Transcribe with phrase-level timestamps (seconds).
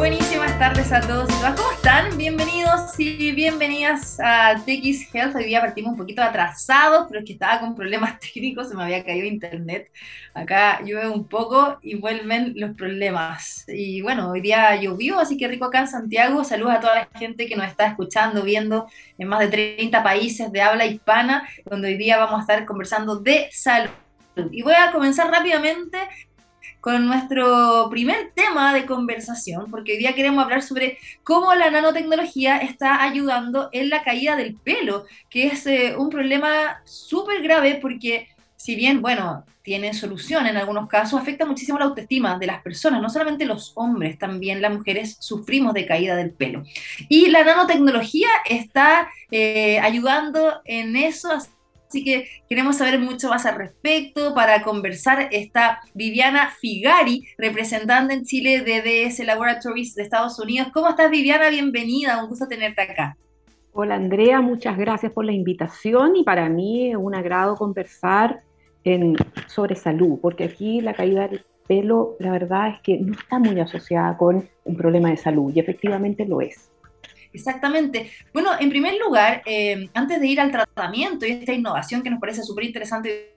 [0.00, 1.60] Buenísimas tardes a todos y todas.
[1.60, 2.16] ¿Cómo están?
[2.16, 5.36] Bienvenidos y bienvenidas a TX Health.
[5.36, 8.82] Hoy día partimos un poquito atrasados, pero es que estaba con problemas técnicos, se me
[8.82, 9.92] había caído internet.
[10.32, 13.66] Acá llueve un poco y vuelven los problemas.
[13.68, 16.44] Y bueno, hoy día llovió, así que rico acá en Santiago.
[16.44, 18.86] Saludos a toda la gente que nos está escuchando, viendo
[19.18, 23.16] en más de 30 países de habla hispana, donde hoy día vamos a estar conversando
[23.16, 23.90] de salud.
[24.50, 25.98] Y voy a comenzar rápidamente
[26.80, 32.58] con nuestro primer tema de conversación, porque hoy día queremos hablar sobre cómo la nanotecnología
[32.58, 38.28] está ayudando en la caída del pelo, que es eh, un problema súper grave porque
[38.56, 43.00] si bien, bueno, tiene solución en algunos casos, afecta muchísimo la autoestima de las personas,
[43.00, 46.62] no solamente los hombres, también las mujeres sufrimos de caída del pelo.
[47.08, 51.48] Y la nanotecnología está eh, ayudando en eso, Así
[51.90, 54.34] que queremos saber mucho más al respecto.
[54.34, 60.68] Para conversar está Viviana Figari, representante en Chile de DS Laboratories de Estados Unidos.
[60.72, 61.50] ¿Cómo estás, Viviana?
[61.50, 63.16] Bienvenida, un gusto tenerte acá.
[63.72, 68.40] Hola, Andrea, muchas gracias por la invitación y para mí es un agrado conversar
[69.46, 73.60] sobre salud, porque aquí la caída del pelo, la verdad es que no está muy
[73.60, 76.69] asociada con un problema de salud y efectivamente lo es.
[77.32, 78.10] Exactamente.
[78.32, 82.20] Bueno, en primer lugar, eh, antes de ir al tratamiento y esta innovación que nos
[82.20, 83.36] parece súper interesante,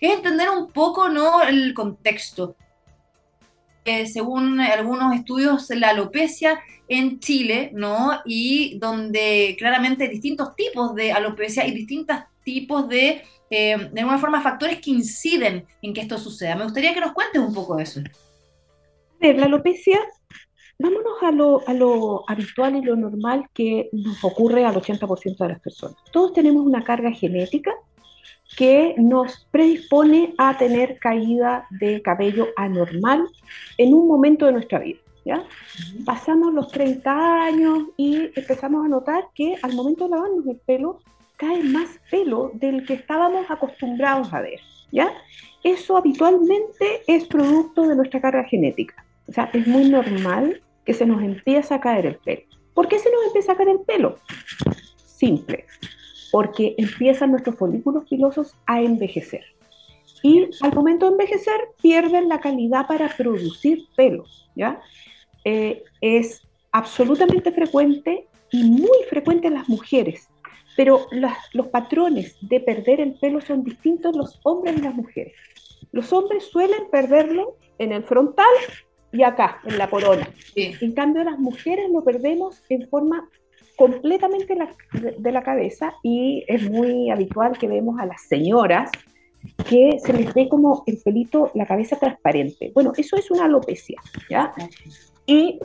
[0.00, 1.42] es entender un poco ¿no?
[1.42, 2.56] el contexto.
[3.84, 8.20] Eh, según algunos estudios, la alopecia en Chile, ¿no?
[8.24, 14.40] Y donde claramente distintos tipos de alopecia y distintos tipos de, eh, de alguna forma,
[14.40, 16.56] factores que inciden en que esto suceda.
[16.56, 18.00] Me gustaría que nos cuentes un poco de eso.
[19.20, 19.98] La alopecia
[20.78, 25.48] Vámonos a lo, a lo habitual y lo normal que nos ocurre al 80% de
[25.48, 25.96] las personas.
[26.12, 27.72] Todos tenemos una carga genética
[28.56, 33.28] que nos predispone a tener caída de cabello anormal
[33.78, 34.98] en un momento de nuestra vida.
[35.24, 35.44] ¿ya?
[36.04, 41.00] Pasamos los 30 años y empezamos a notar que al momento de lavarnos el pelo
[41.36, 44.60] cae más pelo del que estábamos acostumbrados a ver.
[44.92, 45.12] ¿ya?
[45.62, 49.04] Eso habitualmente es producto de nuestra carga genética.
[49.28, 52.42] O sea, es muy normal que se nos empieza a caer el pelo.
[52.74, 54.18] ¿Por qué se nos empieza a caer el pelo?
[54.96, 55.64] Simple,
[56.30, 59.44] porque empiezan nuestros folículos pilosos a envejecer.
[60.22, 64.24] Y al momento de envejecer pierden la calidad para producir pelo.
[64.54, 64.80] ¿ya?
[65.44, 66.42] Eh, es
[66.72, 70.28] absolutamente frecuente y muy frecuente en las mujeres,
[70.76, 71.06] pero
[71.52, 75.34] los patrones de perder el pelo son distintos los hombres y las mujeres.
[75.92, 78.46] Los hombres suelen perderlo en el frontal
[79.14, 80.28] y acá, en la corona.
[80.56, 83.28] En cambio, las mujeres lo perdemos en forma
[83.76, 84.56] completamente
[85.18, 88.90] de la cabeza y es muy habitual que vemos a las señoras
[89.68, 92.72] que se les ve como el pelito, la cabeza transparente.
[92.74, 94.52] Bueno, eso es una alopecia, ¿ya?
[95.26, 95.60] Y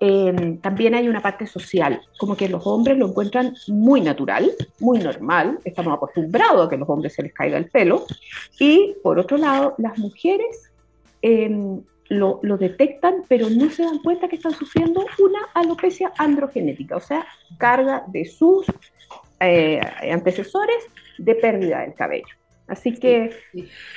[0.00, 4.98] em, también hay una parte social, como que los hombres lo encuentran muy natural, muy
[5.00, 8.06] normal, estamos acostumbrados a que a los hombres se les caiga el pelo,
[8.58, 10.72] y por otro lado, las mujeres
[11.20, 17.00] eh, lo, detectan, pero no se dan cuenta que están sufriendo una alopecia androgenética, o
[17.00, 17.26] sea,
[17.58, 18.66] carga de sus
[19.40, 19.80] eh,
[20.10, 20.84] antecesores
[21.18, 22.26] de pérdida del cabello.
[22.66, 23.30] Así que...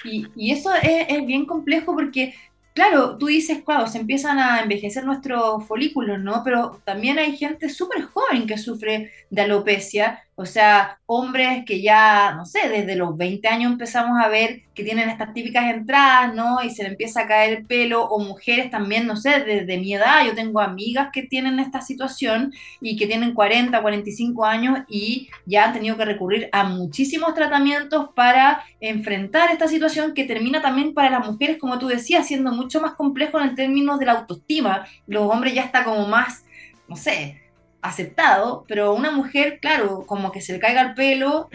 [0.04, 2.34] Y, eso es, es, bien complejo porque
[2.74, 6.42] Claro, tú dices, cuando se empiezan a envejecer nuestros folículos, ¿no?
[6.46, 12.34] Pero también hay gente súper joven que sufre de alopecia, o sea, hombres que ya,
[12.36, 16.64] no sé, desde los 20 años empezamos a ver que tienen estas típicas entradas, ¿no?
[16.64, 19.94] Y se le empieza a caer el pelo, o mujeres también, no sé, desde mi
[19.94, 25.30] edad, yo tengo amigas que tienen esta situación y que tienen 40, 45 años y
[25.46, 30.96] ya han tenido que recurrir a muchísimos tratamientos para enfrentar esta situación que termina también
[30.96, 34.88] para las mujeres, como tú decías, siendo mucho más complejo en términos de la autoestima.
[35.06, 36.46] Los hombres ya está como más,
[36.88, 37.42] no sé,
[37.82, 41.50] aceptado, pero una mujer, claro, como que se le caiga el pelo,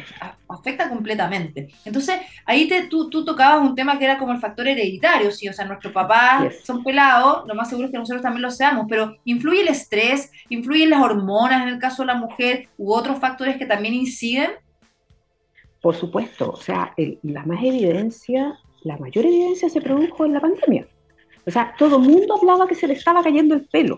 [0.49, 1.69] afecta completamente.
[1.85, 5.49] Entonces, ahí te, tú, tú, tocabas un tema que era como el factor hereditario, sí,
[5.49, 8.87] o sea, nuestros papás son pelados, lo más seguro es que nosotros también lo seamos,
[8.89, 13.19] pero influye el estrés, influyen las hormonas en el caso de la mujer, u otros
[13.19, 14.51] factores que también inciden.
[15.81, 16.93] Por supuesto, o sea,
[17.23, 20.89] la más evidencia, la mayor evidencia se produjo en la pandemia.
[21.47, 23.97] O sea, todo el mundo hablaba que se le estaba cayendo el pelo.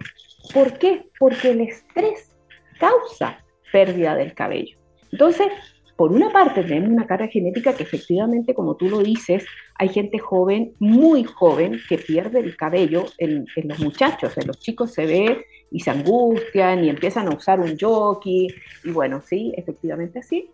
[0.52, 1.06] ¿Por qué?
[1.18, 2.36] Porque el estrés
[2.78, 3.38] causa
[3.72, 4.78] pérdida del cabello.
[5.12, 5.48] Entonces,
[5.96, 10.18] por una parte tenemos una carga genética que efectivamente, como tú lo dices, hay gente
[10.18, 15.44] joven, muy joven, que pierde el cabello en, los muchachos, en los chicos se ve
[15.72, 18.46] y se angustian y empiezan a usar un jockey,
[18.84, 20.50] y bueno, sí, efectivamente sí.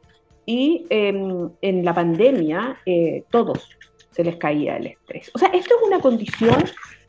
[0.47, 3.69] Y em, en la pandemia, eh, todos
[4.13, 5.31] se les caía el estrés.
[5.35, 6.57] O sea, esto es una condición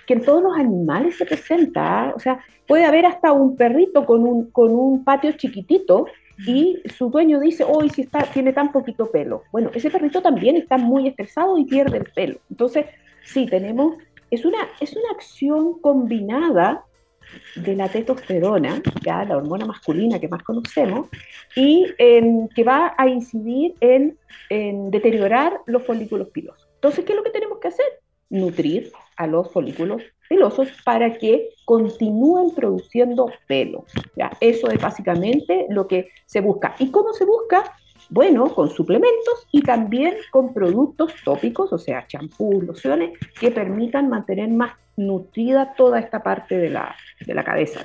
[0.06, 2.14] que en todos los animales se presenta.
[2.16, 6.08] O sea, puede haber hasta un perrito con un, con un patio chiquitito
[6.46, 9.44] y su dueño dice, hoy si está, tiene tan poquito pelo.
[9.52, 12.40] Bueno, ese perrito también está muy estresado y pierde el pelo.
[12.50, 12.86] Entonces,
[13.24, 13.98] sí, tenemos,
[14.32, 16.84] es una, es una acción combinada
[17.56, 21.08] de la testosterona, ya la hormona masculina que más conocemos,
[21.56, 24.18] y que va a incidir en,
[24.50, 26.68] en deteriorar los folículos pilosos.
[26.76, 27.86] Entonces, ¿qué es lo que tenemos que hacer?
[28.30, 33.86] Nutrir a los folículos pilosos para que continúen produciendo pelo.
[34.16, 34.32] ¿ya?
[34.40, 36.76] Eso es básicamente lo que se busca.
[36.80, 37.76] ¿Y cómo se busca?
[38.10, 44.50] Bueno, con suplementos y también con productos tópicos, o sea, champús, lociones, que permitan mantener
[44.50, 46.96] más nutrida toda esta parte de la,
[47.26, 47.82] de la cabeza.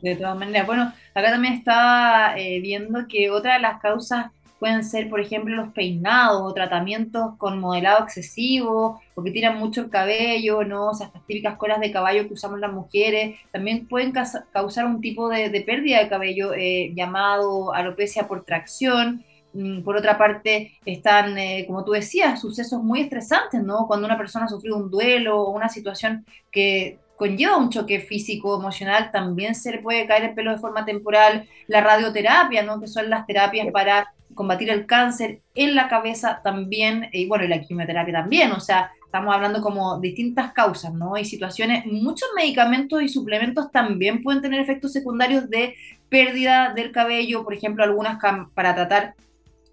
[0.00, 4.26] De todas maneras, bueno, acá también estaba eh, viendo que otra de las causas
[4.58, 9.82] pueden ser, por ejemplo, los peinados o tratamientos con modelado excesivo o que tiran mucho
[9.82, 10.88] el cabello, ¿no?
[10.88, 15.00] O sea, estas típicas colas de caballo que usamos las mujeres, también pueden causar un
[15.00, 19.24] tipo de, pérdida de cabello eh, llamado alopecia por tracción.
[19.54, 23.86] Mm, por otra parte, están, eh, como tú decías, sucesos muy estresantes, ¿no?
[23.86, 28.56] Cuando una persona ha sufrido un duelo o una situación que conlleva un choque físico,
[28.58, 31.48] emocional, también se le puede caer el pelo de forma temporal.
[31.66, 32.80] La radioterapia, ¿no?
[32.80, 37.48] Que son las terapias para combatir el cáncer en la cabeza también, y bueno, y
[37.48, 41.18] la quimioterapia también, o sea, estamos hablando como distintas causas, ¿no?
[41.18, 45.74] Y situaciones, muchos medicamentos y suplementos también pueden tener efectos secundarios de
[46.08, 48.20] pérdida del cabello, por ejemplo, algunas
[48.54, 49.14] para tratar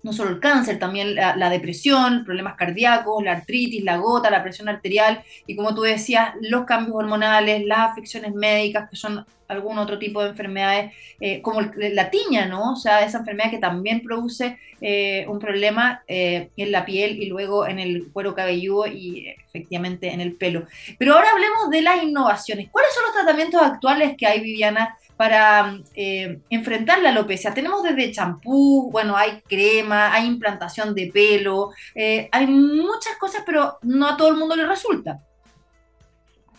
[0.01, 4.67] no solo el cáncer, también la, depresión, problemas cardíacos, la artritis, la gota, la presión
[4.67, 9.99] arterial y como tú decías, los cambios hormonales, las afecciones médicas, que son algún otro
[9.99, 12.73] tipo de enfermedades, eh, como la tiña, ¿no?
[12.73, 17.27] O sea, esa enfermedad que también produce eh, un problema eh, en la piel y
[17.27, 20.65] luego en el cuero cabelludo y efectivamente en el pelo.
[20.97, 22.69] Pero ahora hablemos de las innovaciones.
[22.71, 27.53] ¿Cuáles son los tratamientos actuales que hay, Viviana, para enfrentar la alopecia.
[27.53, 34.09] Tenemos desde champú, bueno, hay crema, hay implantación de pelo, hay muchas cosas, pero no
[34.09, 35.21] a todo el mundo le resulta.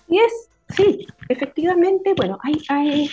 [0.09, 3.11] Y es, sí, efectivamente, bueno, hay, hay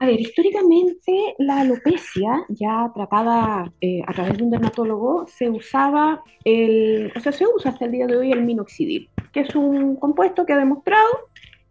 [0.00, 6.22] a ver, históricamente la alopecia, ya tratada eh, a través de un dermatólogo, se usaba,
[6.44, 9.96] el, o sea, se usa hasta el día de hoy el minoxidil, que es un
[9.96, 11.08] compuesto que ha demostrado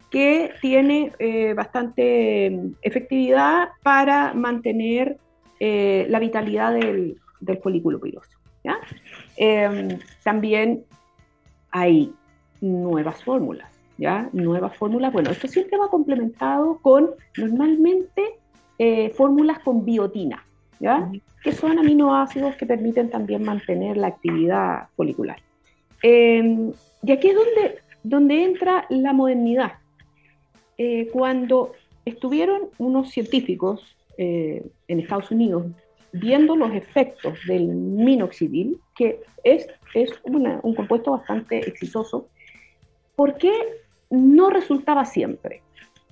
[0.10, 2.48] que tiene eh, bastante
[2.81, 5.18] efectividad para mantener
[5.60, 7.18] eh, la vitalidad del,
[7.62, 8.30] folículo piloso.
[9.38, 10.83] Em, también
[11.72, 12.12] hay
[12.60, 14.30] nuevas fórmulas, ¿ya?
[14.34, 15.12] Nuevas fórmulas.
[15.12, 18.40] Bueno, esto siempre va complementado con normalmente
[18.80, 20.46] eh, fórmulas con biotina,
[20.80, 21.12] ¿ya?
[21.44, 25.42] Que son aminoácidos que permiten también mantener la actividad folicular.
[26.04, 26.72] Em,
[27.04, 29.74] y aquí es donde, donde entra la modernidad,
[30.78, 31.74] eh, cuando
[32.06, 35.66] estuvieron unos científicos eh, en Estados Unidos
[36.12, 42.28] viendo los efectos del minoxidil, que es, es un compuesto bastante exitoso,
[43.16, 43.52] ¿por qué
[44.09, 45.62] no resultaba siempre?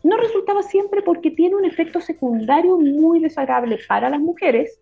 [0.04, 4.80] No resultaba siempre porque tiene un efecto secundario muy desagradable para las mujeres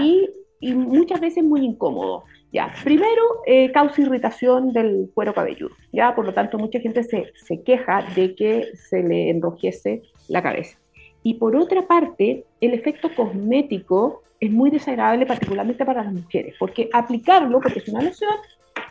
[0.00, 0.28] y,
[0.60, 2.24] y, muchas veces muy incómodo.
[2.52, 7.32] Ya, primero eh, causa irritación del cuero cabelludo, ya, por lo tanto mucha gente se,
[7.34, 10.78] se queja de que se le enrojece la cabeza.
[11.22, 16.88] Y por otra parte, el efecto cosmético es muy desagradable particularmente para las mujeres, porque
[16.92, 18.34] aplicarlo, porque es una loción,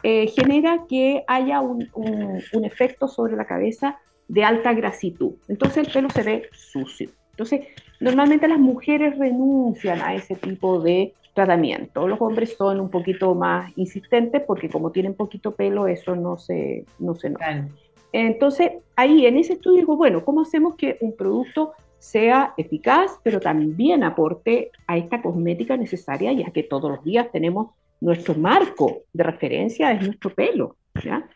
[0.03, 5.33] eh, genera que haya un, un, un, efecto sobre la cabeza de alta grasitud.
[5.47, 7.09] Entonces el pelo se ve sucio.
[7.31, 7.67] Entonces,
[7.99, 12.07] normalmente las mujeres renuncian a ese tipo de tratamiento.
[12.07, 16.85] Los hombres son un poquito más insistentes porque como tienen poquito pelo, eso no se,
[16.97, 17.67] no se nota.
[18.11, 23.39] Entonces, ahí en ese estudio digo, bueno, ¿cómo hacemos que un producto sea eficaz, pero
[23.39, 29.23] también aporte a esta cosmética necesaria, ya que todos los días tenemos nuestro marco de
[29.23, 30.75] referencia, es nuestro pelo.
[31.03, 31.27] ¿ya?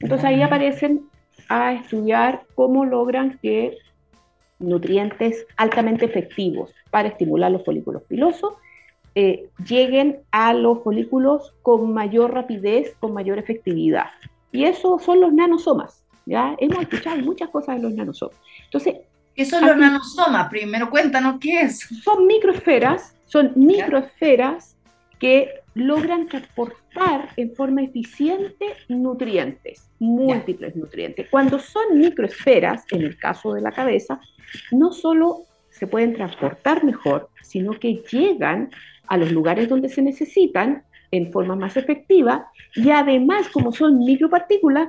[0.00, 1.06] Entonces ahí aparecen
[1.48, 3.78] a estudiar cómo logran que
[4.58, 8.54] nutrientes altamente efectivos para estimular los folículos pilosos
[9.14, 14.06] eh, lleguen a los folículos con mayor rapidez, con mayor efectividad.
[14.52, 16.04] Y eso son los nanosomas.
[16.24, 16.54] ¿ya?
[16.58, 18.36] Hemos escuchado muchas cosas de los nanosomas.
[18.64, 18.96] Entonces,
[19.34, 20.48] ¿Qué son los nanosomas?
[20.50, 21.80] Primero cuéntanos qué es.
[22.02, 24.76] Son microesferas, son microesferas
[25.18, 31.28] que logran transportar en forma eficiente nutrientes, múltiples nutrientes.
[31.30, 34.20] Cuando son microesferas, en el caso de la cabeza,
[34.70, 38.70] no solo se pueden transportar mejor, sino que llegan
[39.08, 44.88] a los lugares donde se necesitan en forma más efectiva y además, como son micropartículas,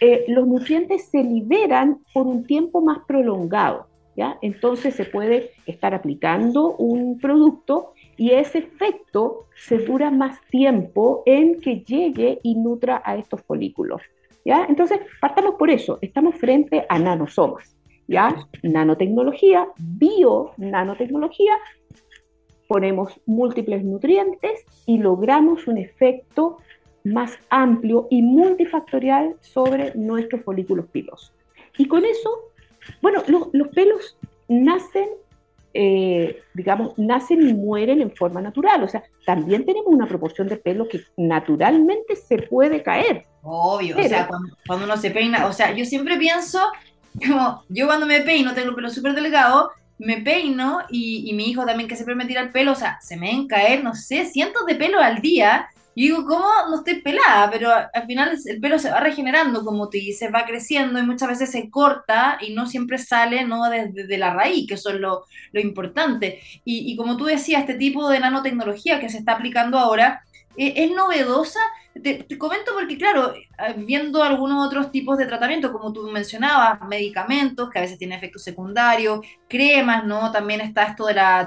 [0.00, 3.88] eh, los nutrientes se liberan por un tiempo más prolongado.
[4.16, 4.38] ¿ya?
[4.42, 11.60] Entonces se puede estar aplicando un producto y ese efecto se dura más tiempo en
[11.60, 14.02] que llegue y nutra a estos folículos.
[14.44, 14.64] ¿ya?
[14.68, 17.76] Entonces, partamos por eso, estamos frente a nanosomas.
[18.08, 18.34] ¿ya?
[18.62, 21.52] Nanotecnología, bio-nanotecnología,
[22.68, 26.58] ponemos múltiples nutrientes y logramos un efecto
[27.04, 31.32] más amplio y multifactorial sobre nuestros folículos pilosos.
[31.78, 32.30] Y con eso,
[33.00, 34.18] bueno, los pelos
[34.48, 35.08] nacen,
[35.78, 38.82] eh, digamos, nacen y mueren en forma natural.
[38.82, 43.26] O sea, también tenemos una proporción de pelo que naturalmente se puede caer.
[43.42, 46.60] Obvio, o sea, cuando, uno se peina, o sea, yo siempre pienso,
[47.26, 51.50] como, yo cuando me peino, tengo el pelo súper delgado, me peino y, y, mi
[51.50, 53.94] hijo también que siempre me tira el pelo, o sea, se me ven caer, no
[53.94, 57.50] sé, cientos de pelo al día y digo, ¿cómo no estoy pelada?
[57.50, 61.30] Pero al final el pelo se va regenerando, como te dices, va creciendo y muchas
[61.30, 63.70] veces se corta y no siempre sale ¿no?
[63.70, 66.42] desde la raíz, que eso es lo, lo importante.
[66.66, 70.22] Y, y, como tú decías, este tipo de nanotecnología que se está aplicando ahora
[70.58, 71.60] eh, es novedosa
[72.02, 73.44] te, comento porque, claro, eh,
[73.76, 78.42] viendo algunos otros tipos de tratamiento, como tú mencionabas, medicamentos que a veces tienen efectos
[78.42, 80.30] secundarios, cremas, ¿no?
[80.32, 81.46] También está esto de la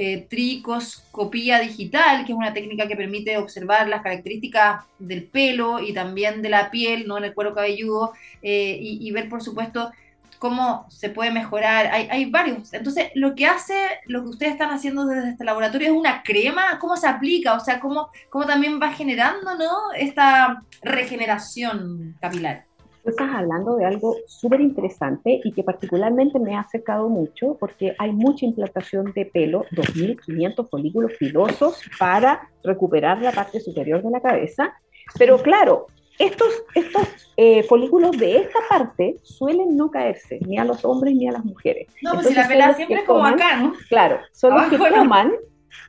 [0.00, 5.92] eh, tricoscopía digital, que es una técnica que permite observar las características del pelo y
[5.92, 7.18] también de la piel, ¿no?
[7.18, 9.90] En el cuero cabelludo, eh, y, y ver, por supuesto,
[10.38, 11.88] cómo se puede mejorar.
[11.88, 12.72] Hay, hay, varios.
[12.72, 13.74] Entonces, lo que hace,
[14.06, 17.60] lo que ustedes están haciendo desde este laboratorio es una crema, cómo se aplica, o
[17.60, 19.92] sea, cómo, cómo también va generando ¿no?
[19.96, 22.67] esta regeneración capilar.
[23.04, 28.12] Estás hablando de algo súper interesante y que particularmente me ha acercado mucho porque hay
[28.12, 34.74] mucha implantación de pelo, 2.500 folículos pilosos para recuperar la parte superior de la cabeza.
[35.18, 35.86] Pero claro,
[36.18, 41.28] estos, estos eh, folículos de esta parte suelen no caerse ni a los hombres ni
[41.28, 41.88] a las mujeres.
[42.02, 43.72] No, pues si la pela siempre es como acá, ¿no?
[43.88, 45.32] Claro, son los que toman,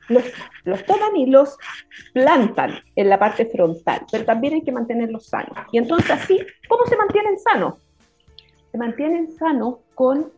[0.08, 0.24] los,
[0.64, 1.56] los, toman y los
[2.12, 5.56] plantan en la parte frontal, pero también hay que mantenerlos sanos.
[5.72, 7.74] Y entonces así, ¿cómo se mantienen sanos?
[8.70, 10.32] Se mantienen sanos con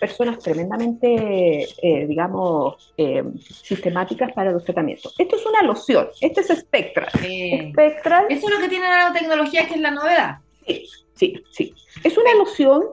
[0.00, 5.14] personas tremendamente, eh, digamos, eh, sistemáticas para los tratamientos.
[5.18, 7.08] Esto es una loción, este es Spectral.
[7.10, 8.26] Spectral.
[8.28, 10.38] Eso es lo que tiene la tecnología, que es la novedad.
[10.66, 11.74] Sí, sí, sí.
[12.04, 12.84] Es una loción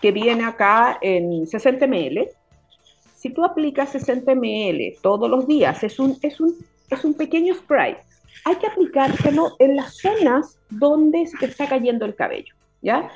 [0.00, 2.28] que viene acá en 60 ml.
[3.22, 6.56] Si tú aplicas 60 ml todos los días, es un, es un,
[6.90, 7.94] es un pequeño spray.
[8.44, 13.08] Hay que aplicárselo en las zonas donde se te está cayendo el cabello, ¿ya?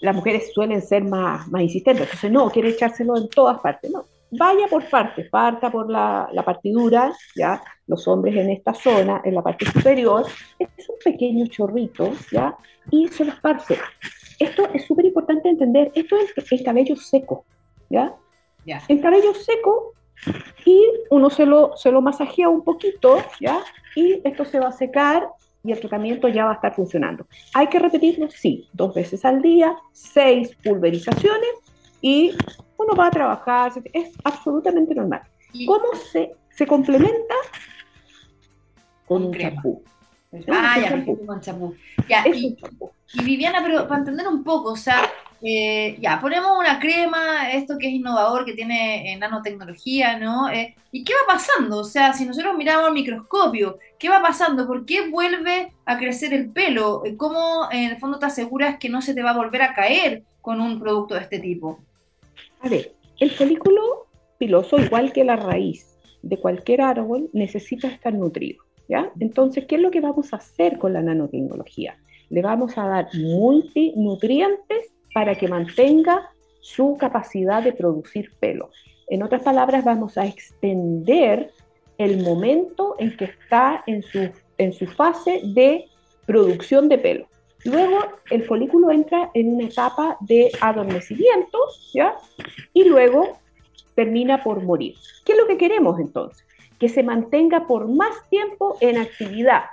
[0.00, 4.06] las mujeres suelen ser más, más insistentes, entonces no, quiere echárselo en todas partes, no,
[4.30, 9.34] vaya por partes, parta por la, la partidura, ya, los hombres en esta zona, en
[9.34, 10.24] la parte superior,
[10.58, 12.56] es un pequeño chorrito, ya,
[12.90, 13.76] y se lo esparce.
[14.38, 17.44] Esto es súper importante entender, esto es el cabello seco,
[17.90, 18.14] ya,
[18.64, 18.82] ya.
[18.88, 19.94] el cabello seco,
[20.64, 23.62] y uno se lo, se lo masajea un poquito, ya,
[23.94, 25.28] y esto se va a secar
[25.64, 27.26] y el tratamiento ya va a estar funcionando.
[27.54, 28.30] ¿Hay que repetirlo?
[28.30, 31.50] Sí, dos veces al día, seis pulverizaciones
[32.00, 32.32] y
[32.76, 35.22] uno va a trabajar, es absolutamente normal.
[35.66, 37.34] ¿Cómo se, se complementa?
[39.06, 39.82] Con, un champú.
[40.48, 41.74] Ah, ya, con champú.
[42.08, 42.56] Ya, y,
[43.14, 47.78] y Viviana, pero para entender un poco, o sea, eh, ya, ponemos una crema, esto
[47.78, 50.50] que es innovador, que tiene eh, nanotecnología, ¿no?
[50.50, 51.78] Eh, ¿Y qué va pasando?
[51.78, 54.66] O sea, si nosotros miramos al microscopio, ¿qué va pasando?
[54.66, 57.02] ¿Por qué vuelve a crecer el pelo?
[57.16, 60.24] ¿Cómo en el fondo te aseguras que no se te va a volver a caer
[60.40, 61.78] con un producto de este tipo?
[62.60, 64.06] A ver, el folículo
[64.38, 65.86] piloso, igual que la raíz
[66.22, 69.12] de cualquier árbol, necesita estar nutrido, ¿ya?
[69.20, 71.96] Entonces, ¿qué es lo que vamos a hacer con la nanotecnología?
[72.28, 78.70] Le vamos a dar multinutrientes para que mantenga su capacidad de producir pelo.
[79.08, 81.50] En otras palabras, vamos a extender
[81.98, 85.86] el momento en que está en su, en su fase de
[86.24, 87.26] producción de pelo.
[87.64, 87.98] Luego
[88.30, 91.58] el folículo entra en una etapa de adormecimiento,
[91.92, 92.14] ¿ya?
[92.72, 93.40] Y luego
[93.96, 94.94] termina por morir.
[95.24, 96.46] ¿Qué es lo que queremos entonces?
[96.78, 99.64] Que se mantenga por más tiempo en actividad,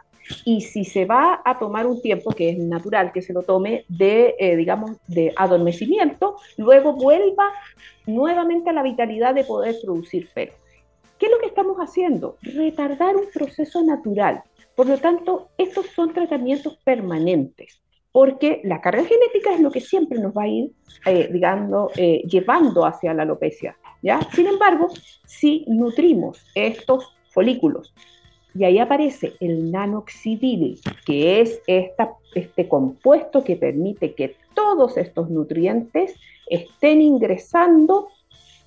[0.44, 3.86] y si se va a tomar un tiempo, que es natural que se lo tome,
[3.88, 7.52] de, eh, digamos, de adormecimiento, luego vuelva
[8.06, 10.54] nuevamente a la vitalidad de poder producir pelo.
[11.18, 12.38] ¿Qué es lo que estamos haciendo?
[12.42, 14.44] Retardar un proceso natural.
[14.76, 20.20] Por lo tanto, estos son tratamientos permanentes, porque la carga genética es lo que siempre
[20.20, 20.72] nos va a ir,
[21.06, 23.78] eh, digamos, eh, llevando hacia la alopecia.
[24.02, 24.20] ¿ya?
[24.34, 24.90] Sin embargo,
[25.26, 27.94] si nutrimos estos folículos
[28.58, 36.16] y ahí aparece el nanoxidil, que es este compuesto que permite que todos estos nutrientes
[36.50, 38.08] estén ingresando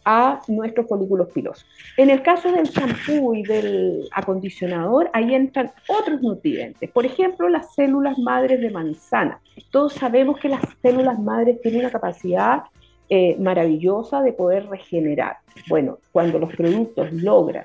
[0.04, 1.66] a nuestros folículos pilosos.
[1.96, 6.90] En el caso del champú y del acondicionador, ahí entran otros nutrientes.
[6.90, 9.40] Por ejemplo, las células madres de manzana.
[9.70, 12.62] Todos sabemos que las células madres tienen una capacidad
[13.10, 15.38] eh, maravillosa de poder regenerar.
[15.68, 17.64] Bueno, cuando los productos logran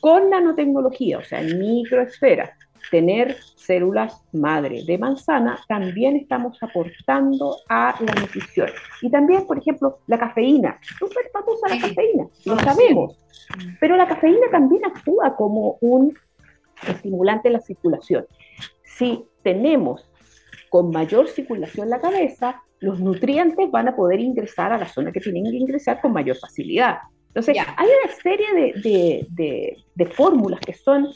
[0.00, 2.56] con nanotecnología, o sea, en microesfera,
[2.90, 8.68] tener células madre de manzana, también estamos aportando a la nutrición.
[9.02, 10.78] Y también, por ejemplo, la cafeína.
[10.98, 13.18] Súper famosa la cafeína, lo sabemos.
[13.78, 16.16] Pero la cafeína también actúa como un
[16.88, 18.26] estimulante de la circulación.
[18.82, 20.10] Si tenemos
[20.68, 25.20] con mayor circulación la cabeza, los nutrientes van a poder ingresar a la zona que
[25.20, 26.98] tienen que ingresar con mayor facilidad.
[27.30, 31.08] Entonces, hay una serie de, fórmulas que son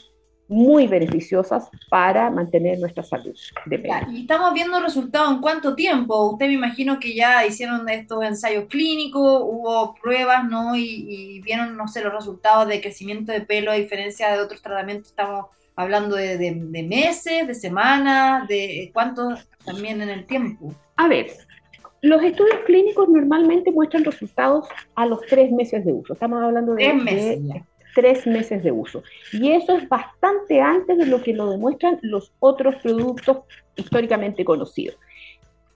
[0.47, 6.31] muy beneficiosas para mantener nuestra salud de y estamos viendo resultados en cuánto tiempo.
[6.31, 10.75] Usted me imagino que ya hicieron estos ensayos clínicos, hubo pruebas, ¿no?
[10.75, 15.09] Y, vieron, no sé, los resultados de crecimiento de pelo a diferencia de otros tratamientos.
[15.09, 20.73] Estamos hablando de, de meses, de semanas, de cuánto también en el tiempo.
[20.95, 21.31] A ver,
[22.01, 26.13] los estudios clínicos normalmente muestran resultados a los tres meses de uso.
[26.13, 27.63] Estamos hablando de,
[27.95, 29.01] tres meses de uso.
[29.31, 33.39] Y eso es bastante antes de lo que lo demuestran los otros productos
[33.75, 34.97] históricamente conocidos.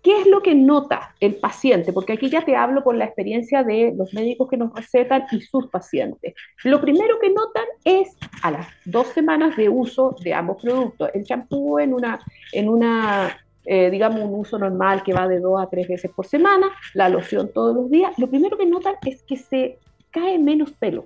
[0.04, 1.92] ¿Qué es lo que nota el paciente?
[1.92, 5.42] Porque aquí ya te hablo por la experiencia de los médicos que nos recetan y
[5.42, 6.36] sus pacientes.
[6.64, 11.10] Lo primero que notan es a las dos semanas de uso de ambos productos.
[11.14, 12.20] El champú en una,
[12.54, 16.26] en una eh, digamos, un uso normal que va de dos a tres veces por
[16.26, 19.80] semana, la loción todos los días, lo primero que notan es que se
[20.12, 21.06] cae menos pelo.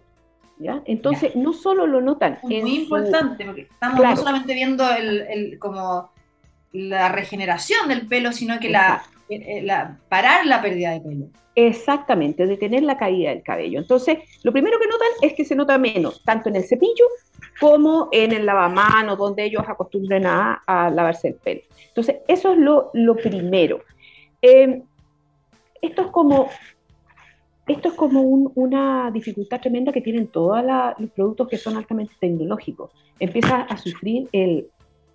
[0.59, 0.81] ¿ya?
[0.85, 2.39] Entonces, no solo lo notan.
[2.43, 6.11] Muy importante, porque estamos no solamente viendo el, como
[6.71, 11.27] la regeneración del pelo, sino que la, la, parar la pérdida de pelo.
[11.55, 13.79] Exactamente, detener la caída del cabello.
[13.79, 17.05] Entonces, lo primero que notan es que se nota menos, tanto en el cepillo
[17.59, 21.61] como en el lavamanos, donde ellos acostumbran a, a lavarse el pelo.
[21.93, 23.81] Entonces, eso es lo, primero.
[24.41, 24.81] Em,
[25.79, 26.49] esto es como,
[27.67, 30.63] esto es como una dificultad tremenda que tienen todos
[30.97, 32.91] los productos que son altamente tecnológicos.
[33.19, 34.71] Empieza a sufrir el,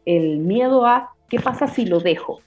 [0.07, 2.41] miedo a qué pasa si lo dejo.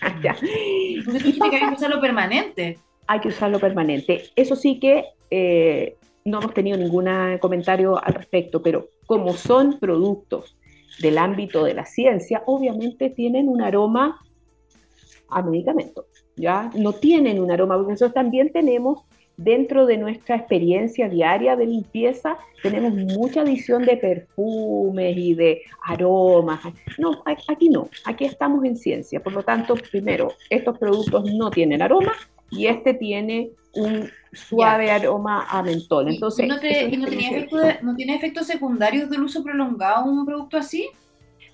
[0.22, 0.34] ya.
[0.34, 2.78] que hay que usarlo permanente.
[3.06, 4.24] Hay que usarlo permanente.
[4.36, 7.08] Eso sí que eh, no hemos tenido ningún
[7.40, 10.56] comentario al respecto, pero como son productos
[11.00, 14.20] del ámbito de la ciencia, obviamente tienen un aroma
[15.30, 16.70] a medicamento, ¿ya?
[16.74, 19.04] No tienen un aroma, porque nosotros también tenemos
[19.38, 26.60] dentro de nuestra experiencia diaria de limpieza, tenemos mucha adición de perfumes y de aromas.
[26.98, 29.20] No, aquí no, aquí estamos en ciencia.
[29.20, 32.12] Por lo tanto, primero, estos productos no tienen aroma
[32.50, 36.08] y este tiene un suave aroma a mentol.
[36.08, 37.06] Entonces, ¿Y no,
[37.82, 40.90] no tiene efectos secundarios del uso prolongado un producto así?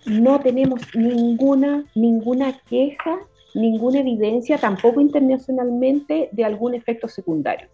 [0.07, 3.18] no tenemos ninguna, ninguna queja,
[3.55, 7.69] ninguna evidencia, tampoco internacionalmente, de algún efecto secundario.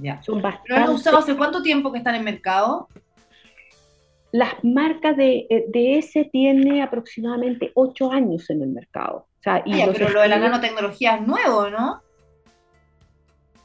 [0.00, 0.22] Ya.
[0.22, 0.74] Son bastante...
[0.74, 2.88] han usado hace cuánto tiempo que están en mercado?
[4.30, 9.26] Las marcas de, eh, de ese tiene aproximadamente ocho años en el mercado.
[9.40, 12.00] O sea, y pero lo de la nanotecnología es nuevo, ¿no?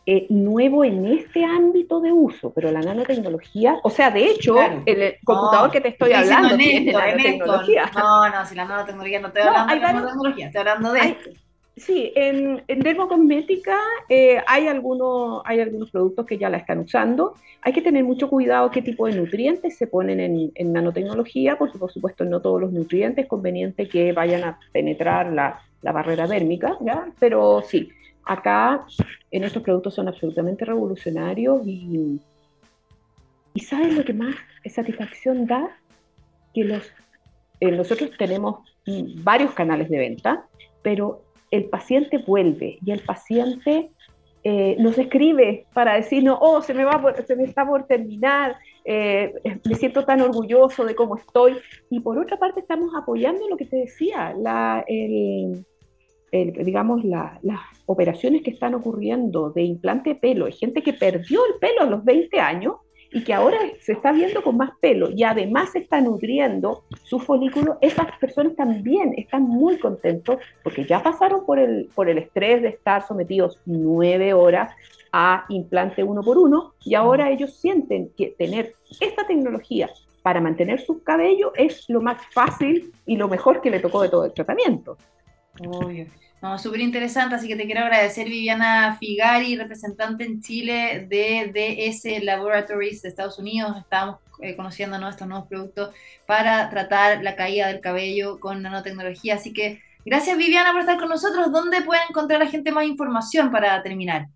[0.10, 5.18] Eh, nuevo en este ámbito de uso, pero la nanotecnología, o sea, de hecho, el
[5.26, 7.92] computador que te estoy hablando tiene nanotecnología.
[7.94, 11.30] No, no, si la nanotecnología no te hablando de nanotecnología, estoy hablando de esto.
[11.78, 13.78] Sí, en, en dermocosmética
[14.10, 17.36] eh, hay, algunos, hay algunos productos que ya la están usando.
[17.62, 20.20] Hay que tener mucho cuidado qué tipo de nutrientes se ponen
[20.56, 25.32] en, nanotecnología, porque por supuesto no todos los nutrientes es conveniente que vayan a penetrar
[25.32, 27.12] la, la barrera dérmica, ¿ya?
[27.20, 27.92] Pero sí,
[28.24, 28.82] acá
[29.30, 32.20] en estos productos son absolutamente revolucionarios y,
[33.54, 34.36] y ¿sabes lo que más
[34.66, 35.70] satisfacción da?
[36.56, 36.92] Que los,
[37.60, 38.62] eh, nosotros tenemos
[39.24, 40.46] varios canales de venta,
[40.82, 43.90] pero el paciente vuelve y el paciente
[44.44, 48.56] eh, nos escribe para decirnos, oh, se me, va se me está por terminar,
[48.86, 49.34] eh,
[49.66, 51.58] me siento tan orgulloso de cómo estoy.
[51.90, 55.66] Y por otra parte estamos apoyando lo que te decía, la, el,
[56.32, 61.60] digamos, las operaciones que están ocurriendo de implante de pelo, hay gente que perdió el
[61.60, 62.76] pelo a los 20 años
[63.12, 67.78] y que ahora se está viendo con más pelo y además está nutriendo su folículo,
[67.82, 72.70] esas personas también están muy contentos porque ya pasaron por el, por el estrés de
[72.70, 74.72] estar sometidos nueve horas
[75.12, 79.90] a implante uno por uno y ahora ellos sienten que tener esta tecnología
[80.22, 84.10] para mantener su cabello es lo más fácil y lo mejor que le tocó de
[84.10, 84.98] todo el tratamiento.
[86.42, 92.24] No, súper interesante, así que te quiero agradecer Viviana Figari, representante en Chile de DS
[92.24, 93.76] Laboratories de Estados Unidos.
[93.76, 95.96] Estamos eh, conociendo estos nuevos productos
[96.28, 99.34] para tratar la caída del cabello con nanotecnología.
[99.36, 101.52] Así que gracias Viviana por estar con nosotros.
[101.52, 104.28] ¿Dónde puede encontrar la gente más información para terminar?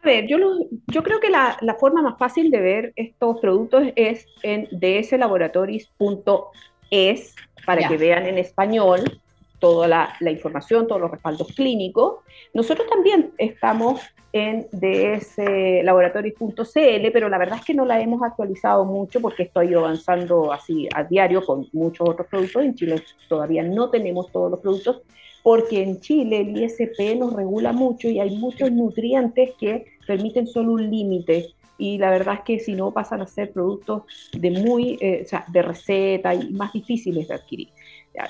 [0.00, 0.38] A ver, yo,
[0.86, 7.34] yo creo que la, la, forma más fácil de ver estos productos es en dslaboratories.es
[7.66, 9.20] para que vean en español
[9.58, 12.18] toda la, la, información, todos los respaldos clínicos.
[12.54, 14.00] Nosotros también estamos
[14.32, 19.64] en dslaboratories.cl, pero la verdad es que no la hemos actualizado mucho porque esto ha
[19.64, 22.62] ido avanzando así a diario con muchos otros productos.
[22.62, 25.02] En Chile todavía no tenemos todos los productos
[25.42, 30.72] porque en Chile el ISP nos regula mucho y hay muchos nutrientes que permiten solo
[30.72, 34.98] un límite y la verdad es que si no pasan a ser productos de muy,
[35.00, 37.68] eh, o sea, de receta y más difíciles de adquirir.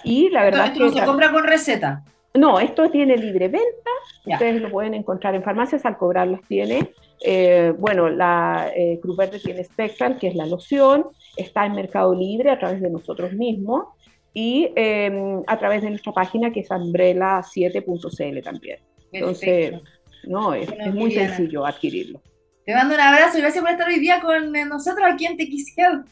[0.05, 0.99] Y la verdad esto, es que...
[0.99, 2.05] no se compra con receta.
[2.35, 3.91] No, esto tiene libre venta,
[4.27, 6.93] ustedes lo pueden encontrar en farmacias, al cobrar los tiene.
[7.25, 12.15] Eh, bueno, la eh, Cruz Verde tiene Spectral, que es la loción, está en Mercado
[12.15, 13.87] Libre a través de nosotros mismos
[14.35, 18.79] y em, a través de nuestra página que es umbrella7.cl también.
[19.11, 19.81] Entonces,
[20.25, 22.21] no, es, es muy sencillo adquirirlo.
[22.65, 26.07] Te mando un abrazo y gracias por estar hoy día con nosotros aquí en Health.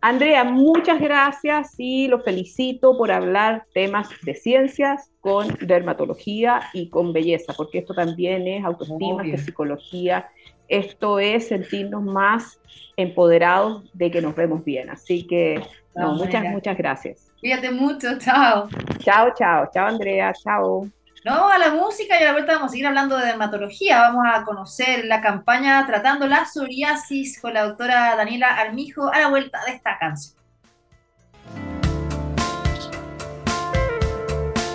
[0.00, 7.12] Andrea, muchas gracias y los felicito por hablar temas de ciencias con dermatología y con
[7.12, 10.28] belleza, porque esto también es autoestima, es psicología,
[10.68, 12.58] esto es sentirnos más
[12.96, 14.90] empoderados de que nos vemos bien.
[14.90, 15.62] Así que,
[15.94, 17.32] no, muchas, muchas gracias.
[17.40, 18.68] Cuídate mucho, chao.
[18.98, 20.88] Chao, chao, chao Andrea, chao.
[21.24, 24.00] No, a la música y a la vuelta vamos a seguir hablando de dermatología.
[24.00, 29.28] Vamos a conocer la campaña Tratando la psoriasis con la doctora Daniela Armijo a la
[29.28, 30.36] vuelta de esta canción.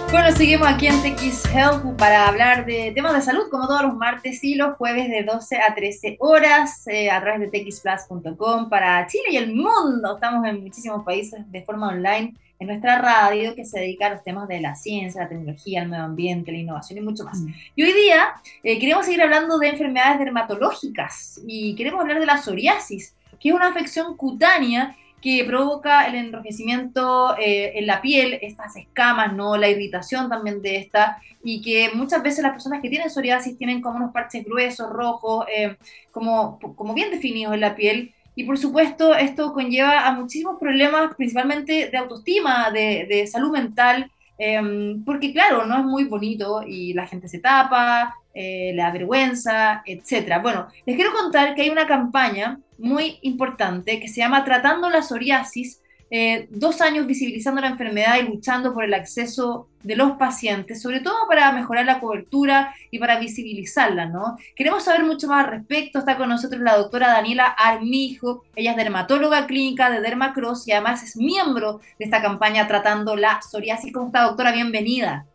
[0.09, 3.95] Bueno, seguimos aquí en TX Health para hablar de temas de salud, como todos los
[3.95, 9.05] martes y los jueves de 12 a 13 horas, eh, a través de txplus.com para
[9.07, 10.15] Chile y el mundo.
[10.15, 14.23] Estamos en muchísimos países de forma online en nuestra radio que se dedica a los
[14.23, 17.39] temas de la ciencia, la tecnología, el medio ambiente, la innovación y mucho más.
[17.39, 17.53] Mm.
[17.75, 22.37] Y hoy día eh, queremos seguir hablando de enfermedades dermatológicas y queremos hablar de la
[22.37, 28.75] psoriasis, que es una afección cutánea que provoca el enrojecimiento eh, en la piel, estas
[28.75, 29.57] escamas, ¿no?
[29.57, 33.81] la irritación también de esta, y que muchas veces las personas que tienen psoriasis tienen
[33.81, 35.75] como unos parches gruesos, rojos, eh,
[36.11, 41.15] como, como bien definidos en la piel, y por supuesto, esto conlleva a muchísimos problemas,
[41.15, 47.07] principalmente de autoestima, de, salud mental, em, porque claro, no es muy bonito y la
[47.07, 50.39] gente se tapa, eh, le da vergüenza, etc.
[50.39, 55.01] Bueno, les quiero contar que hay una campaña muy importante que se llama Tratando la
[55.01, 60.81] psoriasis, eh, dos años visibilizando la enfermedad y luchando por el acceso de los pacientes,
[60.81, 64.37] sobre todo para mejorar la cobertura y para visibilizarla, ¿no?
[64.55, 65.99] Queremos saber mucho más al respecto.
[65.99, 68.43] Está con nosotros la doctora Daniela Armijo.
[68.55, 73.41] Ella es dermatóloga clínica de Dermacross y además es miembro de esta campaña tratando la
[73.41, 73.91] psoriasis.
[73.91, 74.51] ¿Cómo está, doctora?
[74.51, 75.25] Bienvenida.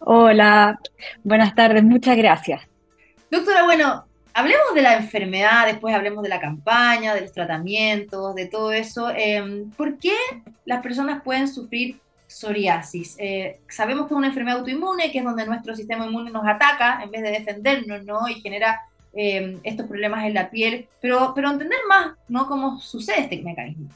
[0.00, 0.78] Hola,
[1.22, 2.62] buenas tardes, muchas gracias.
[3.30, 8.46] Doctora, bueno, hablemos de la enfermedad, después hablemos de la campaña, de los tratamientos, de
[8.46, 9.10] todo eso.
[9.10, 10.14] Em, ¿Por qué
[10.64, 13.16] las personas pueden sufrir psoriasis?
[13.18, 17.02] Eh, sabemos que es una enfermedad autoinmune, que es donde nuestro sistema inmune nos ataca
[17.02, 18.28] en vez de defendernos, ¿no?
[18.28, 18.80] Y genera
[19.12, 22.46] em, estos problemas en la piel, pero, pero entender más, ¿no?
[22.46, 23.88] Cómo sucede este mecanismo.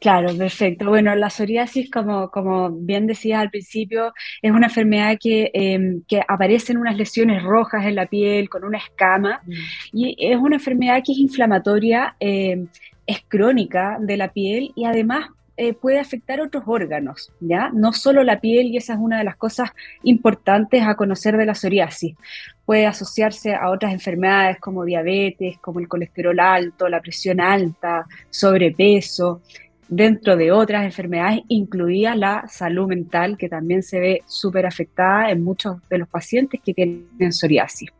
[0.00, 0.88] Claro, perfecto.
[0.88, 6.20] Bueno, la psoriasis, como, como bien decías al principio, es una enfermedad que, em, que
[6.26, 9.52] aparecen unas lesiones rojas en la piel con una escama mm.
[9.92, 12.66] y es una enfermedad que es inflamatoria, em,
[13.06, 17.70] es crónica de la piel y además eh, puede afectar otros órganos, ¿ya?
[17.74, 19.70] No solo la piel, y esa es una de las cosas
[20.02, 22.16] importantes a conocer de la psoriasis.
[22.64, 29.42] Puede asociarse a otras enfermedades como diabetes, como el colesterol alto, la presión alta, sobrepeso,
[29.88, 35.44] dentro de otras enfermedades, incluida la salud mental, que también se ve súper afectada en
[35.44, 37.90] muchos de los pacientes que tienen psoriasis.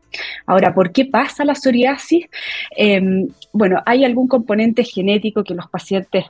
[0.45, 2.25] Ahora, ¿por qué pasa la psoriasis?
[2.75, 6.25] Em, bueno, hay algún componente genético que los pacientes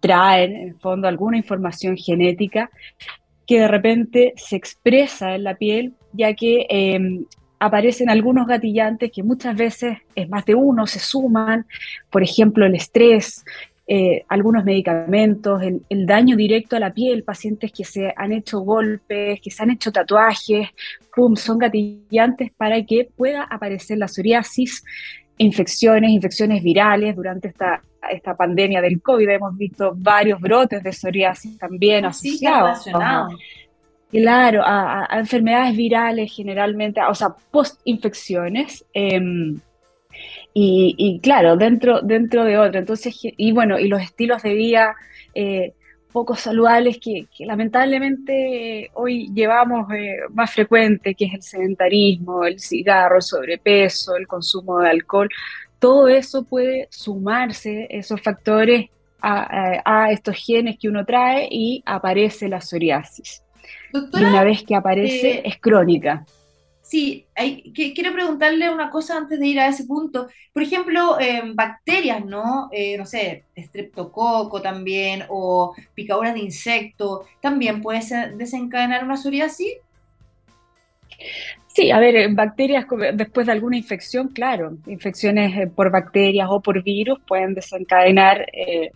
[0.00, 2.70] traen, en el fondo, alguna información genética
[3.46, 7.24] que de repente se expresa en la piel, ya que em,
[7.58, 11.66] aparecen algunos gatillantes que muchas veces es más de uno, se suman,
[12.08, 13.44] por ejemplo, el estrés,
[13.92, 19.40] eh, algunos medicamentos, el, daño directo a la piel, pacientes que se han hecho golpes,
[19.40, 20.68] que se han hecho tatuajes,
[21.12, 24.84] pum, son gatillantes para que pueda aparecer la psoriasis
[25.38, 27.16] infecciones, infecciones virales.
[27.16, 32.84] Durante esta, esta pandemia del COVID hemos visto varios brotes de psoriasis también asociados.
[34.12, 38.84] Claro, a, enfermedades virales generalmente, o sea, post-infecciones.
[38.92, 39.58] Em,
[40.52, 42.80] y, claro, dentro, dentro de otro.
[42.80, 44.96] Entonces, y bueno, y los estilos de vida
[45.34, 45.74] eh,
[46.12, 53.16] poco saludables que, lamentablemente hoy llevamos eh, más frecuente, que es el sedentarismo, el cigarro,
[53.16, 55.28] el sobrepeso, el consumo de alcohol,
[55.78, 58.90] todo eso puede sumarse, esos factores,
[59.22, 63.42] a, estos genes que uno trae y aparece la psoriasis.
[63.92, 66.24] y una vez que aparece, eh, es crónica.
[66.90, 70.26] Sí, hay, quiero preguntarle una cosa antes de ir a ese punto.
[70.52, 72.68] Por ejemplo, em, bacterias, ¿no?
[72.72, 78.00] Eh, no sé, estreptococo también, o picaduras de insecto, ¿también puede
[78.36, 79.74] desencadenar una psoriasis?
[81.68, 86.82] Sí, a ver, bacterias después de alguna infección, claro, infecciones eh, por bacterias o por
[86.82, 88.90] virus pueden desencadenar eh,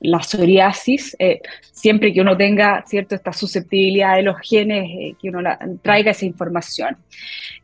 [0.00, 5.28] la psoriasis, eh, siempre que uno tenga cierto esta susceptibilidad de los genes, eh, que
[5.28, 5.40] uno
[5.82, 6.96] traiga esa información.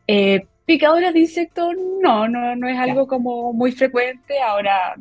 [0.07, 4.39] Eh, picaduras de insectos, no, no, no es algo como muy frecuente.
[4.39, 4.95] Ahora,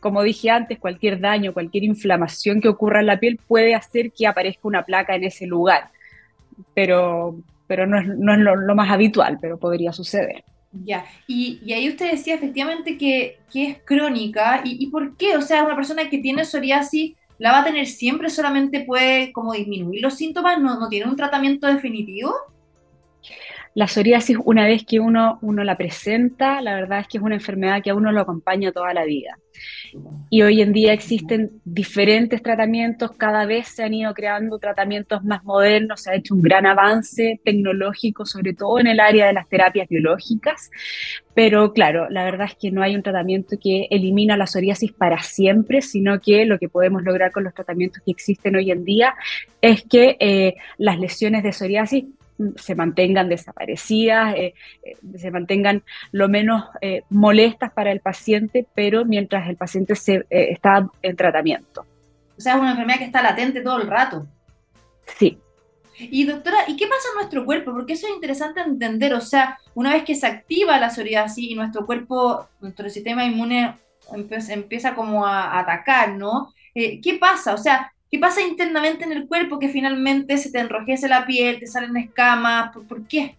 [0.00, 4.26] como dije antes, cualquier daño, cualquier inflamación que ocurra en la piel puede hacer que
[4.26, 5.90] aparezca una placa en ese lugar,
[6.74, 10.44] pero, pero no es, no es lo más habitual, pero podría suceder.
[10.72, 15.36] Ya, y, ahí usted decía efectivamente que, es crónica, ¿Y, por qué?
[15.36, 18.30] O sea, una persona que tiene psoriasis, ¿la va a tener siempre?
[18.30, 20.60] ¿Solamente puede como disminuir los síntomas?
[20.60, 22.34] ¿No, no tiene un tratamiento definitivo?
[23.74, 27.82] La psoriasis, una vez que uno, la presenta, la verdad es que es una enfermedad
[27.82, 29.38] que a uno lo acompaña toda la vida.
[30.28, 35.44] Y hoy en día existen diferentes tratamientos, cada vez se han ido creando tratamientos más
[35.44, 39.48] modernos, se ha hecho un gran avance tecnológico, sobre todo en el área de las
[39.48, 40.70] terapias biológicas,
[41.34, 45.22] pero claro, la verdad es que no hay un tratamiento que elimina la psoriasis para
[45.22, 49.14] siempre, sino que lo que podemos lograr con los tratamientos que existen hoy en día
[49.60, 52.04] es que eh, las lesiones de psoriasis
[52.56, 59.04] se mantengan desaparecidas, eh, eh, se mantengan lo menos eh, molestas para el paciente, pero
[59.04, 61.84] mientras el paciente se, está en tratamiento.
[62.36, 64.26] O sea, es una enfermedad que está latente todo el rato.
[65.18, 65.38] Sí.
[65.98, 67.72] Y doctora, ¿y qué pasa en nuestro cuerpo?
[67.72, 69.12] Porque eso es interesante entender.
[69.12, 73.74] O sea, una vez que se activa la psoriasis y nuestro cuerpo, nuestro sistema inmune
[74.48, 76.54] empieza, como a, atacar, ¿no?
[76.74, 77.52] ¿Qué pasa?
[77.52, 81.60] O sea, ¿Qué pasa internamente en el cuerpo que finalmente se te enrojece la piel,
[81.60, 82.72] te salen escamas?
[82.88, 83.36] ¿Por, qué?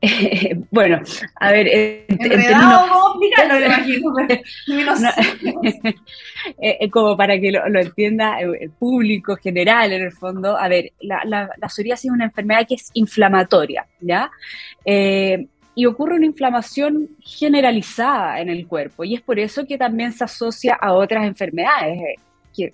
[0.70, 1.00] bueno,
[1.34, 3.66] a ver, ¿Enredado cómo explicarlo?
[3.66, 4.14] imagino,
[6.62, 11.22] eh, como para que lo, entienda el público general, en el fondo, a ver, la,
[11.24, 14.30] la, psoriasis es una enfermedad que es inflamatoria, ¿ya?
[14.84, 20.12] Eh, y ocurre una inflamación generalizada en el cuerpo, y es por eso que también
[20.12, 22.14] se asocia a otras enfermedades, eh,
[22.56, 22.70] que,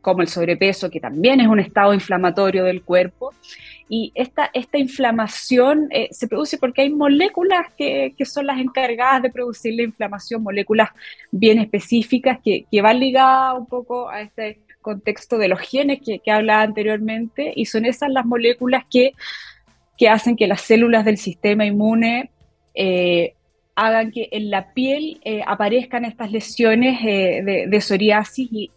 [0.00, 3.34] como el sobrepeso, que también es un estado inflamatorio del cuerpo.
[3.88, 9.30] Y esta, esta inflamación eh, se produce porque hay moléculas que, son las encargadas de
[9.30, 10.90] producir la inflamación, moléculas
[11.30, 16.30] bien específicas que, van ligadas un poco a este contexto de los genes que, que
[16.30, 19.12] hablaba anteriormente, y son esas las moléculas que,
[20.08, 22.30] hacen que las células del sistema inmune
[22.74, 23.34] eh,
[23.74, 28.70] hagan que en la piel eh, aparezcan estas lesiones de, de, psoriasis y,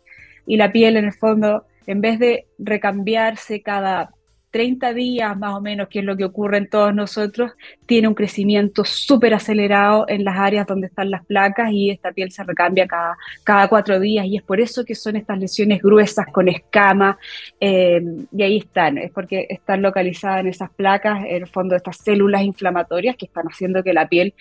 [0.52, 4.10] y la piel en el fondo, en vez de recambiarse cada
[4.50, 7.54] 30 días más o menos, que es lo que ocurre en todos nosotros,
[7.86, 12.34] tiene un crecimiento súper acelerado en las áreas donde están las placas y esta piel
[12.34, 16.26] se recambia cada, cada cuatro días y es por eso que son estas lesiones gruesas
[16.34, 17.18] con escama
[17.58, 21.96] eh, y ahí están, es porque están localizadas en esas placas, en el fondo, estas
[21.96, 24.34] células inflamatorias que están haciendo que la piel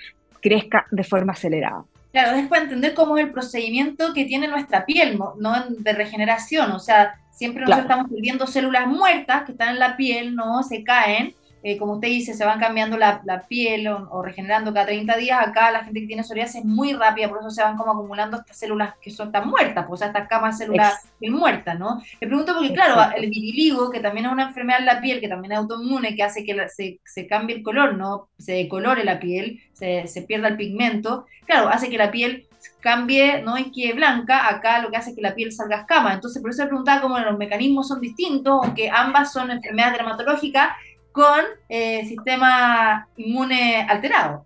[0.42, 1.84] crezca de forma acelerada.
[2.12, 6.72] Claro, es para entender cómo es el procedimiento que tiene nuestra piel, no, de regeneración.
[6.72, 10.62] O sea, siempre nosotros estamos perdiendo células muertas que están en la piel, ¿no?
[10.62, 15.16] Se caen eh, como usted dice, se van cambiando la, piel o, regenerando cada 30
[15.16, 15.38] días.
[15.46, 18.38] Acá la gente que tiene psoriasis es muy rápida, por eso se van como acumulando
[18.38, 22.02] estas células que son tan muertas, pues estas camas células muertas, ¿no?
[22.20, 25.28] Le pregunto porque, claro, el vitiligo, que también es una enfermedad en la piel, que
[25.28, 26.56] también es autoinmune, que hace que
[27.04, 28.28] se, cambie el color, ¿no?
[28.38, 32.46] Se decolore la piel, se, se pierda el pigmento, claro, hace que la piel
[32.80, 33.58] cambie, ¿no?
[33.58, 36.12] Y que blanca, acá lo que hace es que la piel salga escama.
[36.12, 40.70] Entonces, por eso le preguntaba cómo los mecanismos son distintos, aunque ambas son enfermedades dermatológicas,
[41.12, 44.44] con eh, sistema inmune alterado.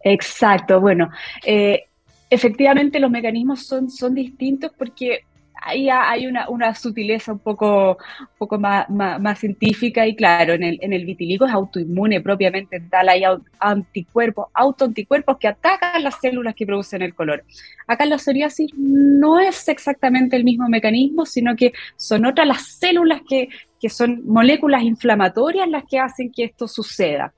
[0.00, 1.08] Exacto, bueno,
[1.44, 1.84] eh,
[2.28, 5.24] efectivamente los mecanismos son, son distintos porque
[5.64, 10.62] ahí hay una, una, sutileza un poco, un poco más, más, científica y claro, en
[10.62, 13.22] el, en el vitiligo es autoinmune propiamente tal, hay
[13.58, 17.44] anticuerpos, autoanticuerpos que atacan las células que producen el color.
[17.86, 22.62] Acá en la psoriasis no es exactamente el mismo mecanismo, sino que son otras las
[22.62, 23.48] células que,
[23.80, 27.32] que son moléculas inflamatorias las que hacen que esto suceda.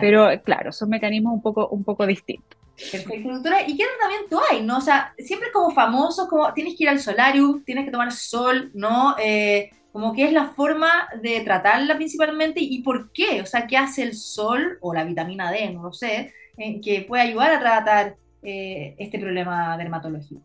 [0.00, 2.61] Pero claro, son mecanismos un poco, un poco distintos.
[2.76, 3.62] Perfecto, doctora.
[3.66, 4.62] ¿Y qué tratamiento hay?
[4.62, 4.78] ¿No?
[4.78, 8.70] O sea, siempre como famoso, como tienes que ir al solarium, tienes que tomar sol,
[8.74, 9.14] ¿no?
[9.18, 13.76] Eh, como que es la forma de tratarla principalmente y por qué, o sea, qué
[13.76, 17.60] hace el sol o la vitamina D, no lo sé, eh, que puede ayudar a
[17.60, 20.40] tratar eh, este problema dermatológico.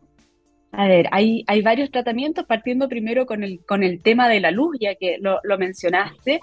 [0.72, 4.50] A ver, hay, hay varios tratamientos, partiendo primero con el, con el tema de la
[4.50, 6.40] luz, ya que lo, lo mencionaste.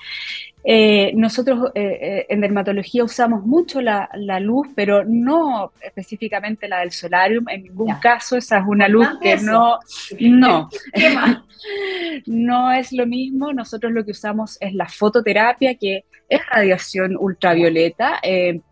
[0.67, 6.91] Eh, nosotros eh, eh, en dermatología usamos mucho la, luz, pero no específicamente la del
[6.91, 7.47] solarium.
[7.49, 9.77] En ningún caso esa es una luz que no,
[10.19, 10.69] no,
[12.25, 13.53] no es lo mismo.
[13.53, 18.19] Nosotros lo que usamos es la fototerapia, que es radiación ultravioleta,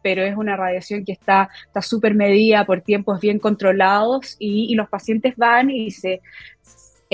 [0.01, 4.89] pero es una radiación que está súper medida por tiempos bien controlados y, y los
[4.89, 6.21] pacientes van y se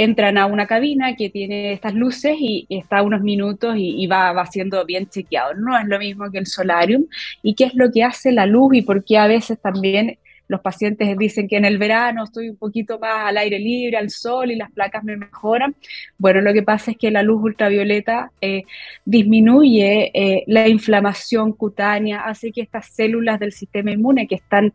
[0.03, 4.45] entran a una cabina que tiene estas luces y, está unos minutos y, va, va,
[4.45, 5.53] siendo bien chequeado.
[5.55, 7.05] No es lo mismo que el solarium.
[7.43, 10.17] ¿Y qué es lo que hace la luz y por qué a veces también
[10.49, 14.09] los pacientes dicen que en el verano estoy un poquito más al aire libre, al
[14.09, 15.75] sol y las placas me mejoran.
[16.17, 18.63] Bueno, lo que pasa es que la luz ultravioleta eh,
[19.05, 24.73] disminuye eh, la inflamación cutánea, hace que estas células del sistema inmune que están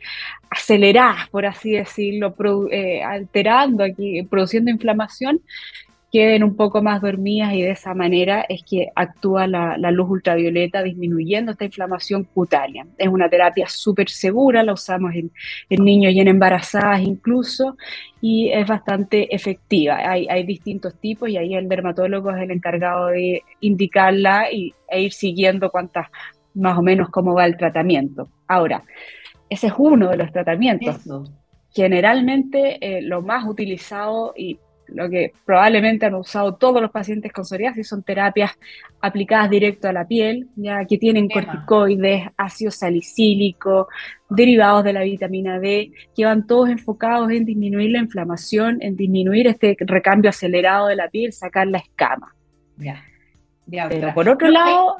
[0.48, 2.36] aceleradas, por así decirlo,
[2.70, 5.40] eh, alterando aquí, produciendo inflamación,
[6.14, 10.80] queden un poco más dormidas y de esa manera es que actúa la, luz ultravioleta
[10.80, 12.86] disminuyendo esta inflamación cutánea.
[12.96, 15.32] Es una terapia súper segura, la usamos en,
[15.70, 17.76] niños y en embarazadas incluso
[18.20, 19.96] y es bastante efectiva.
[20.08, 25.12] Hay, distintos tipos y ahí el dermatólogo es el encargado de indicarla y, e ir
[25.12, 26.06] siguiendo cuántas,
[26.54, 28.28] más o menos cómo va el tratamiento.
[28.46, 28.84] Ahora,
[29.50, 31.00] ese es uno de los tratamientos.
[31.70, 37.44] Generalmente eh, lo más utilizado y lo que probablemente han usado todos los pacientes con
[37.44, 38.52] psoriasis son terapias
[39.00, 43.88] aplicadas directo a la piel, ya que tienen corticoides, ácido salicílico,
[44.28, 49.46] derivados de la vitamina D, que van todos enfocados en disminuir la inflamación, en disminuir
[49.46, 52.34] este recambio acelerado de la piel, sacar la escama.
[53.70, 54.96] Pero por otro lado,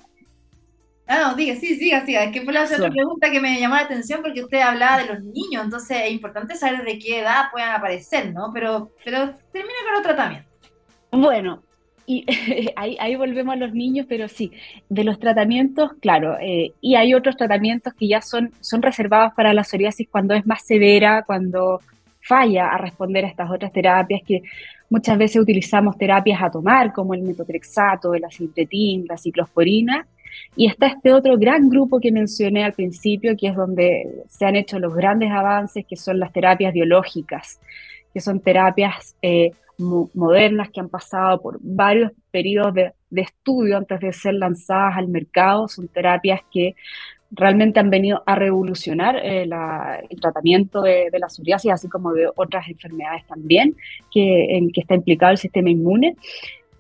[1.15, 2.25] Ah, no, diga, sí, siga, siga.
[2.25, 5.07] Es que fue la otra pregunta que me llamó la atención porque usted hablaba de
[5.07, 8.51] los niños, entonces es importante saber de qué edad puedan aparecer, ¿no?
[8.53, 10.53] Pero, pero termina con los tratamientos.
[11.13, 11.63] Bueno,
[12.05, 12.27] y
[12.77, 14.51] ahí, ahí, volvemos a los niños, pero sí,
[14.89, 19.55] de los tratamientos, claro, eh, y hay otros tratamientos que ya son, son reservados para
[19.55, 21.81] la psoriasis cuando es más severa, cuando
[22.21, 24.43] falla a responder a estas otras terapias que
[24.91, 30.09] muchas veces utilizamos terapias a tomar, como el metotrexato, el acitretin, la ciclosporina,
[30.57, 34.57] y está este otro gran grupo que mencioné al principio, que es donde se han
[34.57, 37.61] hecho los grandes avances, que son las terapias biológicas,
[38.13, 44.13] que son terapias eh, modernas que han pasado por varios periodos de, estudio antes de
[44.13, 45.69] ser lanzadas al mercado.
[45.69, 46.75] Son terapias que
[47.31, 52.69] realmente han venido a revolucionar eh, el tratamiento de, la psoriasis, así como de otras
[52.69, 53.77] enfermedades también,
[54.13, 56.17] que, en que está implicado el sistema inmune.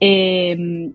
[0.00, 0.92] Eh,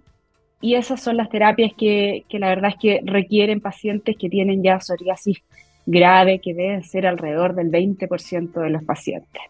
[0.62, 4.62] y esas son las terapias que, que, la verdad es que requieren pacientes que tienen
[4.62, 5.38] ya psoriasis
[5.86, 9.42] grave, que deben ser alrededor del 20% de los pacientes.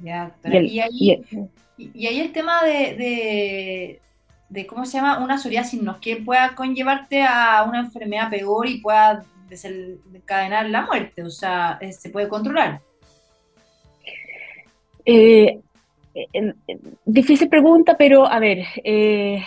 [0.00, 1.24] Ya, y, ahí,
[1.76, 4.00] y, ahí, el tema de,
[4.48, 5.22] de, ¿cómo se llama?
[5.22, 6.00] Una psoriasis, ¿no?
[6.00, 11.92] que pueda conllevarte a una enfermedad peor y pueda desencadenar la muerte, o sea, eh,
[11.92, 12.80] ¿se puede controlar?
[15.04, 15.60] Eh,
[17.04, 19.44] difícil pregunta, pero a ver, eh,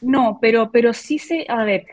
[0.00, 1.86] no, pero, pero sí se, a ver,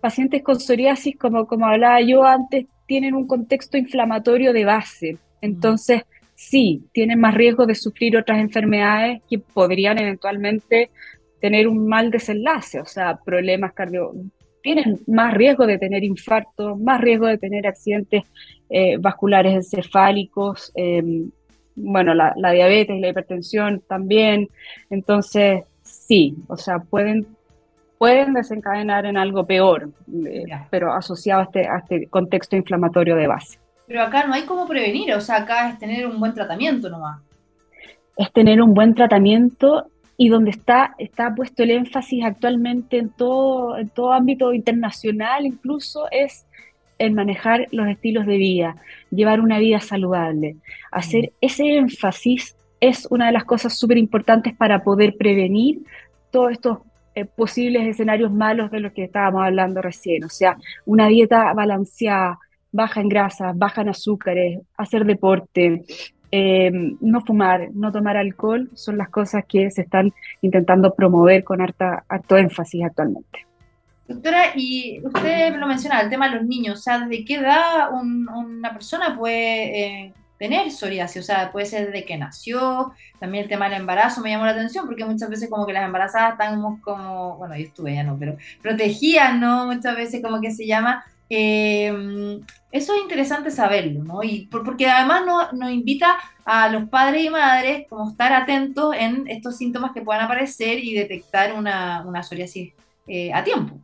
[0.00, 5.16] pacientes con psoriasis, como, como hablaba yo antes, tienen un contexto inflamatorio de base.
[5.40, 6.02] Entonces,
[6.34, 10.90] sí, tienen más riesgo de sufrir otras enfermedades que podrían eventualmente
[11.40, 14.12] tener un mal desenlace, o sea, problemas cardio...
[14.62, 18.22] Tienen más riesgo de tener infarto, más riesgo de tener accidentes
[18.70, 21.30] eh, vasculares encefálicos, em,
[21.74, 24.48] bueno, la, la diabetes y la hipertensión también.
[24.88, 27.26] Entonces, sí, o sea, pueden
[28.02, 29.88] pueden desencadenar en algo peor,
[30.26, 33.60] eh, pero asociado a este, a este contexto inflamatorio de base.
[33.86, 37.20] Pero acá no hay cómo prevenir, o sea, acá es tener un buen tratamiento nomás.
[38.16, 39.86] Es tener un buen tratamiento
[40.16, 46.08] y donde está, está puesto el énfasis actualmente en todo, en todo ámbito internacional incluso
[46.10, 46.44] es
[46.98, 48.74] el manejar los estilos de vida,
[49.12, 50.56] llevar una vida saludable,
[50.90, 51.34] hacer mm.
[51.40, 55.82] ese énfasis es una de las cosas súper importantes para poder prevenir
[56.32, 56.78] todos estos
[57.14, 60.24] eh, posibles escenarios malos de los que estábamos hablando recién.
[60.24, 60.56] O sea,
[60.86, 62.38] una dieta balanceada,
[62.70, 65.84] baja en grasas, baja en azúcares, hacer deporte,
[66.30, 71.60] em, no fumar, no tomar alcohol, son las cosas que se están intentando promover con
[71.60, 73.46] harta, harto énfasis actualmente.
[74.08, 77.90] Doctora, y usted lo menciona, el tema de los niños, o sea, ¿de qué edad
[77.92, 80.12] una persona puede eh,
[80.42, 81.22] tener psoriasis?
[81.22, 84.50] O sea, puede ser desde que nació, también el tema del embarazo me llamó la
[84.50, 88.16] atención, porque muchas veces como que las embarazadas están como, bueno, yo estuve ya no,
[88.18, 89.66] pero protegidas, ¿no?
[89.66, 91.04] Muchas veces como que se llama...
[91.30, 92.40] Eh,
[92.72, 94.22] eso es interesante saberlo, ¿no?
[94.24, 95.22] Y porque además
[95.52, 100.24] nos, invita a los padres y madres como estar atentos en estos síntomas que puedan
[100.24, 102.72] aparecer y detectar una, una psoriasis
[103.06, 103.76] eh, a tiempo.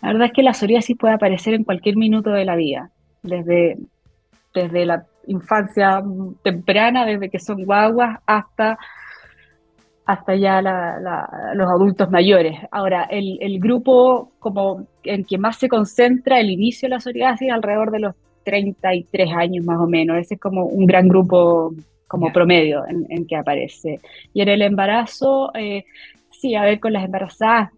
[0.00, 2.90] La verdad es que la psoriasis puede aparecer en cualquier minuto de la vida,
[3.22, 3.78] desde,
[4.54, 6.02] desde la infancia
[6.42, 8.78] temprana, desde que son guaguas hasta,
[10.04, 10.60] hasta ya
[11.54, 12.58] los adultos mayores.
[12.70, 17.50] Ahora, el, el, grupo como en que más se concentra el inicio de la psoriasis
[17.50, 18.14] alrededor de los
[18.44, 20.18] 33 años más o menos.
[20.18, 21.72] Ese es como un gran grupo
[22.08, 23.98] como promedio en, que aparece.
[24.34, 25.84] Y en el embarazo, eh,
[26.30, 27.70] sí, a ver, con las embarazadas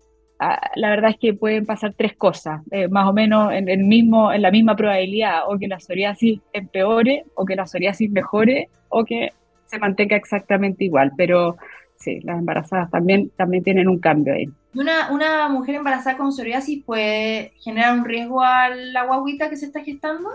[0.75, 4.33] la verdad es que pueden pasar tres cosas, eh, más o menos en, el mismo,
[4.33, 9.05] en la misma probabilidad, o que la psoriasis empeore, o que la psoriasis mejore, o
[9.05, 9.33] que
[9.67, 11.13] se mantenga exactamente igual.
[11.17, 11.57] Pero
[11.97, 14.47] sí, las embarazadas también, también tienen un cambio ahí.
[14.75, 19.67] Una, ¿Una mujer embarazada con psoriasis puede generar un riesgo a la guaguita que se
[19.67, 20.31] está gestando?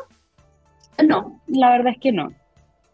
[1.05, 2.31] No, la verdad es que no.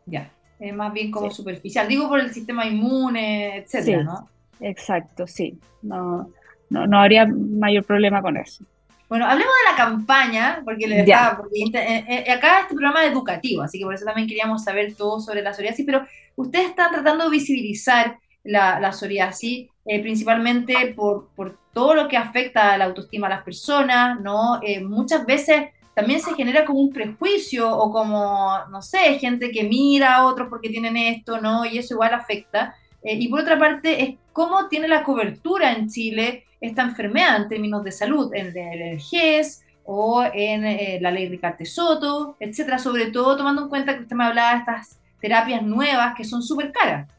[0.05, 1.87] Ya, es más bien como superficial.
[1.87, 4.29] Digo por el sistema inmune, etcétera, ¿no?
[4.59, 5.59] Exacto, sí.
[5.81, 6.29] No,
[6.75, 8.65] no, no habría mayor problema con eso.
[9.07, 13.11] Bueno, hablemos de la campaña, porque, le dejaba, porque eh, eh, acá este programa es
[13.11, 16.05] educativo, así que por eso también queríamos saber todo sobre la psoriasis, pero
[16.35, 22.17] ustedes están tratando de visibilizar la, la psoriasis, eh, principalmente por, por, todo lo que
[22.17, 24.61] afecta a la autoestima de las personas, ¿no?
[24.83, 30.15] muchas veces también se genera como un prejuicio o como, no sé, gente que mira
[30.15, 31.65] a otros porque tienen esto, ¿no?
[31.65, 32.75] Y eso igual afecta.
[33.03, 37.85] y por otra parte, es cómo tiene la cobertura en Chile esta enfermedad en términos
[37.85, 43.37] de salud, en el GES o en eh, la ley Ricarte Soto, etcétera, sobre todo
[43.37, 47.09] tomando en cuenta que usted me hablaba de estas terapias nuevas que son súper caras.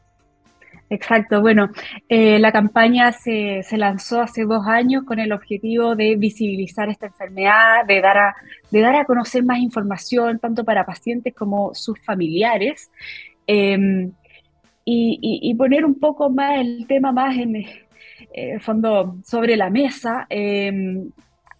[0.91, 1.71] Exacto, bueno,
[2.07, 7.07] eh, la campaña se, se, lanzó hace dos años con el objetivo de visibilizar esta
[7.07, 8.35] enfermedad, de dar, a,
[8.69, 12.91] de dar a conocer más información, tanto para pacientes como sus familiares,
[13.47, 14.11] em,
[14.89, 17.57] y, y, poner un poco más el tema más en,
[18.33, 21.11] eh, fondo sobre la mesa em,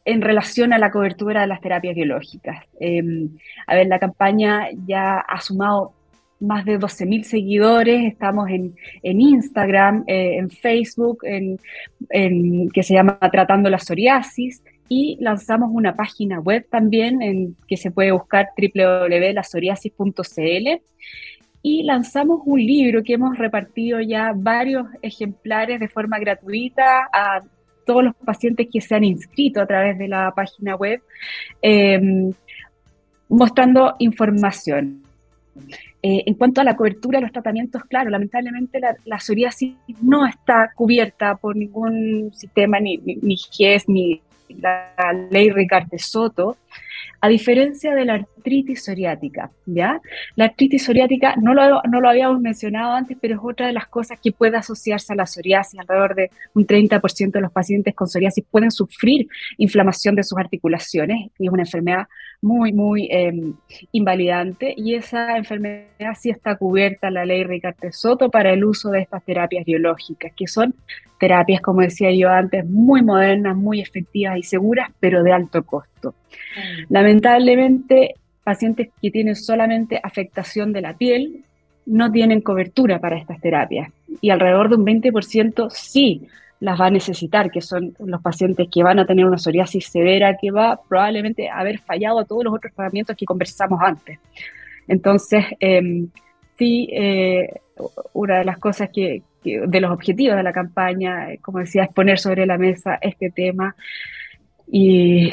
[0.06, 2.64] en relación a la cobertura de las terapias biológicas.
[2.80, 3.32] Em,
[3.68, 5.92] a ver, la campaña ya ha sumado
[6.40, 8.74] más de 12.000 seguidores, estamos en,
[9.04, 11.60] Instagram, eh, en Facebook, en,
[12.70, 17.92] que se llama Tratando la Psoriasis, y lanzamos una página web también en que se
[17.92, 20.82] puede buscar www.lasoriasis.cl
[21.68, 27.42] y lanzamos un libro que hemos repartido ya varios ejemplares de forma gratuita a
[27.86, 31.02] todos los pacientes que se han inscrito a través de la página web,
[31.62, 32.32] em,
[33.28, 35.04] mostrando información.
[36.02, 40.72] Eh, en cuanto a la cobertura de los tratamientos, claro, lamentablemente la, psoriasis no está
[40.74, 46.58] cubierta por ningún sistema, ni, ni, ni GES, ni la ley Ricarte Soto
[47.20, 50.00] a diferencia de la artritis psoriática, ¿ya?
[50.36, 53.88] La artritis psoriática no lo, no lo habíamos mencionado antes, pero es otra de las
[53.88, 55.80] cosas que puede asociarse a la psoriasis.
[55.80, 59.28] Alrededor de un 30% de los pacientes con psoriasis pueden sufrir
[59.58, 62.08] inflamación de sus articulaciones y es una enfermedad
[62.42, 63.54] muy, muy em,
[63.92, 68.90] invalidante y esa enfermedad sí está cubierta en la ley Ricarte Soto para el uso
[68.90, 70.76] de estas terapias biológicas, que son
[71.20, 76.12] terapias, como decía yo antes, muy modernas, muy efectivas y seguras, pero de alto costo.
[76.12, 76.94] Mm.
[76.94, 81.44] Lamentablemente, pacientes que tienen solamente afectación de la piel
[81.86, 83.90] no tienen cobertura para estas terapias
[84.22, 86.28] y alrededor de un 20% sí
[86.60, 90.38] las va a necesitar, que son los pacientes que van a tener una psoriasis severa
[90.38, 94.20] que va probablemente a haber fallado a todos los otros tratamientos que conversamos antes.
[94.88, 96.10] Entonces, em,
[96.58, 97.50] sí, eh,
[98.14, 101.94] una de las cosas que, de los objetivos de la campaña, eh, como decía, es
[101.94, 103.76] poner sobre la mesa este tema
[104.70, 105.32] y,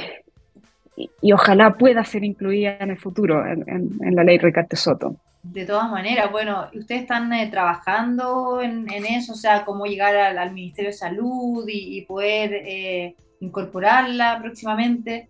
[1.21, 5.17] y, ojalá pueda ser incluida en el futuro en, la ley Ricarte Soto.
[5.45, 10.53] De todas maneras, bueno, ustedes están eh, trabajando en, eso, o sea, cómo llegar al,
[10.55, 15.29] Ministerio de Salud y, poder eh, incorporarla próximamente.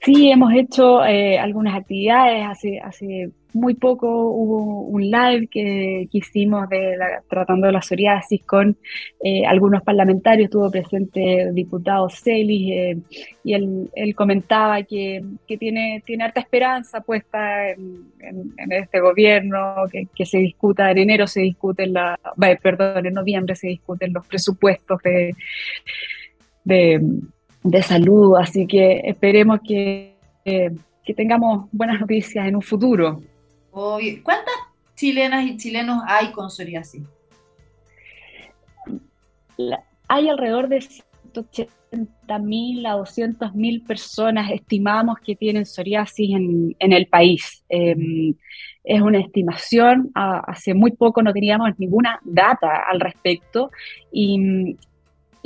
[0.00, 2.44] Sí, hemos hecho eh, algunas actividades.
[2.44, 6.96] Hace, hace muy poco hubo un live que, hicimos de
[7.28, 8.76] tratando la psoriasis con
[9.22, 10.46] eh, algunos parlamentarios.
[10.46, 12.98] Estuvo presente el diputado Celis eh,
[13.44, 15.22] y él, comentaba que,
[15.58, 18.12] tiene, tiene harta esperanza puesta en,
[18.70, 22.18] este gobierno, que, se discuta en enero, se discuten la,
[22.62, 25.34] perdón, en noviembre se discuten los presupuestos de,
[26.64, 27.00] de
[27.66, 33.20] de salud, así que esperemos que, que tengamos buenas noticias en un futuro.
[34.22, 34.54] ¿Cuántas
[34.94, 37.02] chilenas y chilenos hay con psoriasis?
[40.08, 46.92] hay alrededor de 180 mil a 200 mil personas estimamos que tienen psoriasis en, en
[46.92, 47.64] el país.
[47.68, 48.34] Em,
[48.84, 53.70] es una estimación, hace muy poco no teníamos ninguna data al respecto
[54.10, 54.76] y,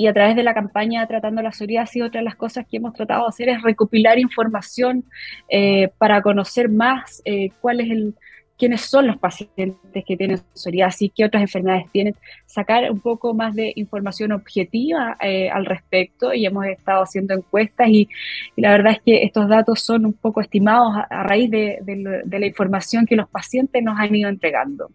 [0.00, 2.94] y a través de la campaña Tratando la Psoriasis, otra de las cosas que hemos
[2.94, 5.04] tratado de hacer es recopilar información
[5.50, 8.14] eh, para conocer más eh, cuál el,
[8.56, 9.76] quiénes son los pacientes
[10.06, 12.14] que tienen psoriasis, qué otras enfermedades tienen,
[12.46, 17.88] sacar un poco más de información objetiva eh, al respecto y hemos estado haciendo encuestas
[17.90, 18.08] y,
[18.56, 21.78] la verdad es que estos datos son un poco estimados a, raíz de
[22.26, 24.88] la información que los pacientes nos han ido entregando.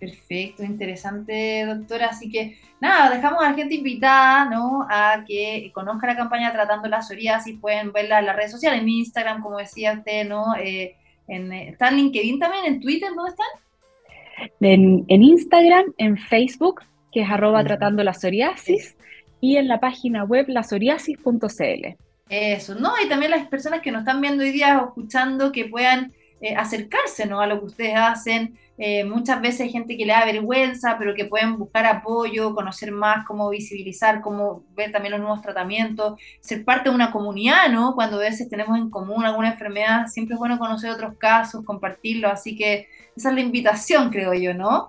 [0.00, 2.06] Perfecto, interesante, doctora.
[2.06, 4.86] Así que nada, dejamos a la gente invitada, ¿no?
[4.88, 7.60] A que conozca la campaña Tratando la Psoriasis.
[7.60, 10.56] Pueden verla en las redes sociales, en Instagram, como decía usted, ¿no?
[10.56, 10.96] Eh,
[11.28, 12.64] en, ¿Está en LinkedIn también?
[12.64, 13.10] ¿En Twitter?
[13.14, 14.50] ¿Dónde están?
[14.60, 16.80] En, Instagram, en Facebook,
[17.12, 18.96] que es arroba tratando la psoriasis,
[19.38, 21.96] y en la página web lasoriasis.cl.
[22.30, 22.92] Eso, ¿no?
[23.04, 26.54] Y también las personas que nos están viendo hoy día o escuchando que puedan eh,
[26.56, 27.40] acercarse, ¿no?
[27.40, 31.14] A lo que ustedes hacen eh, muchas veces hay gente que le da vergüenza, pero
[31.14, 36.64] que pueden buscar apoyo, conocer más, cómo visibilizar, cómo ver también los nuevos tratamientos, ser
[36.64, 37.94] parte de una comunidad, ¿no?
[37.94, 42.30] Cuando a veces tenemos en común alguna enfermedad, siempre es bueno conocer otros casos, compartirlo,
[42.30, 44.88] así que esa es la invitación, creo yo, ¿no?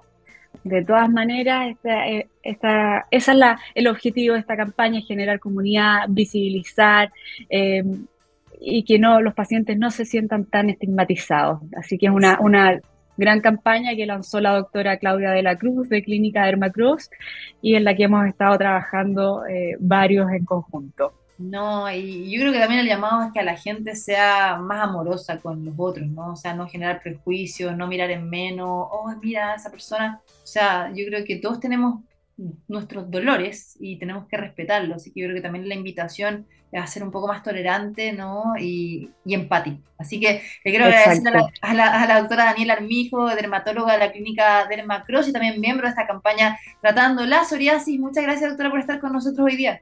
[0.63, 2.05] De todas maneras, esta,
[2.43, 7.11] esta, esa es la, el objetivo de esta campaña, generar comunidad, visibilizar,
[7.49, 7.83] eh,
[8.61, 11.59] y que no los pacientes no se sientan tan estigmatizados.
[11.75, 12.79] Así que es una, una
[13.17, 17.09] gran campaña que lanzó la doctora Claudia de la Cruz de Clínica Dermacruz
[17.61, 21.13] y en la que hemos estado trabajando eh, varios en conjunto.
[21.37, 24.87] No, y yo creo que también el llamado es que a la gente sea más
[24.87, 26.33] amorosa con los otros, ¿no?
[26.33, 30.21] O sea, no generar prejuicios, no mirar en menos, oh, mira, esa persona.
[30.27, 32.01] O sea, yo creo que todos tenemos
[32.67, 34.97] nuestros dolores y tenemos que respetarlos.
[34.97, 38.13] Así que yo creo que también la invitación es a ser un poco más tolerante
[38.13, 38.53] ¿no?
[38.59, 39.81] y, y empático.
[39.97, 45.27] Así que le quiero agradecer a la, doctora Daniela Armijo, dermatóloga de la clínica Dermacross
[45.27, 47.99] y también miembro de esta campaña tratando la psoriasis.
[47.99, 49.81] Muchas gracias, doctora, por estar con nosotros hoy día.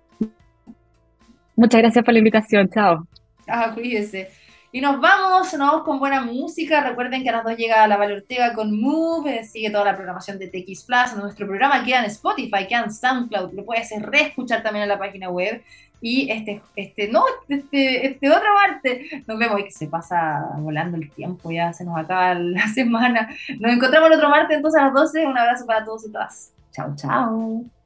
[1.55, 2.69] Muchas gracias por la invitación.
[2.69, 3.07] Chao.
[3.47, 4.29] Ah, cuídese.
[4.71, 6.81] Y nos vamos, nos vamos con buena música.
[6.81, 9.43] Recuerden que a las dos llega la Val Ortega con Move.
[9.43, 11.15] Sigue toda la programación de TX Plus.
[11.17, 13.53] Nuestro programa queda en Spotify, queda en SoundCloud.
[13.53, 15.63] Lo puedes reescuchar también en la página web.
[16.01, 19.27] Y este, este, no, este, este otro martes.
[19.27, 21.51] Nos vemos y que se pasa volando el tiempo.
[21.51, 23.27] Ya se nos acaba la semana.
[23.59, 25.25] Nos encontramos el otro martes entonces a las 12.
[25.25, 26.53] Un abrazo para todos y todas.
[26.71, 27.78] Chao, chao.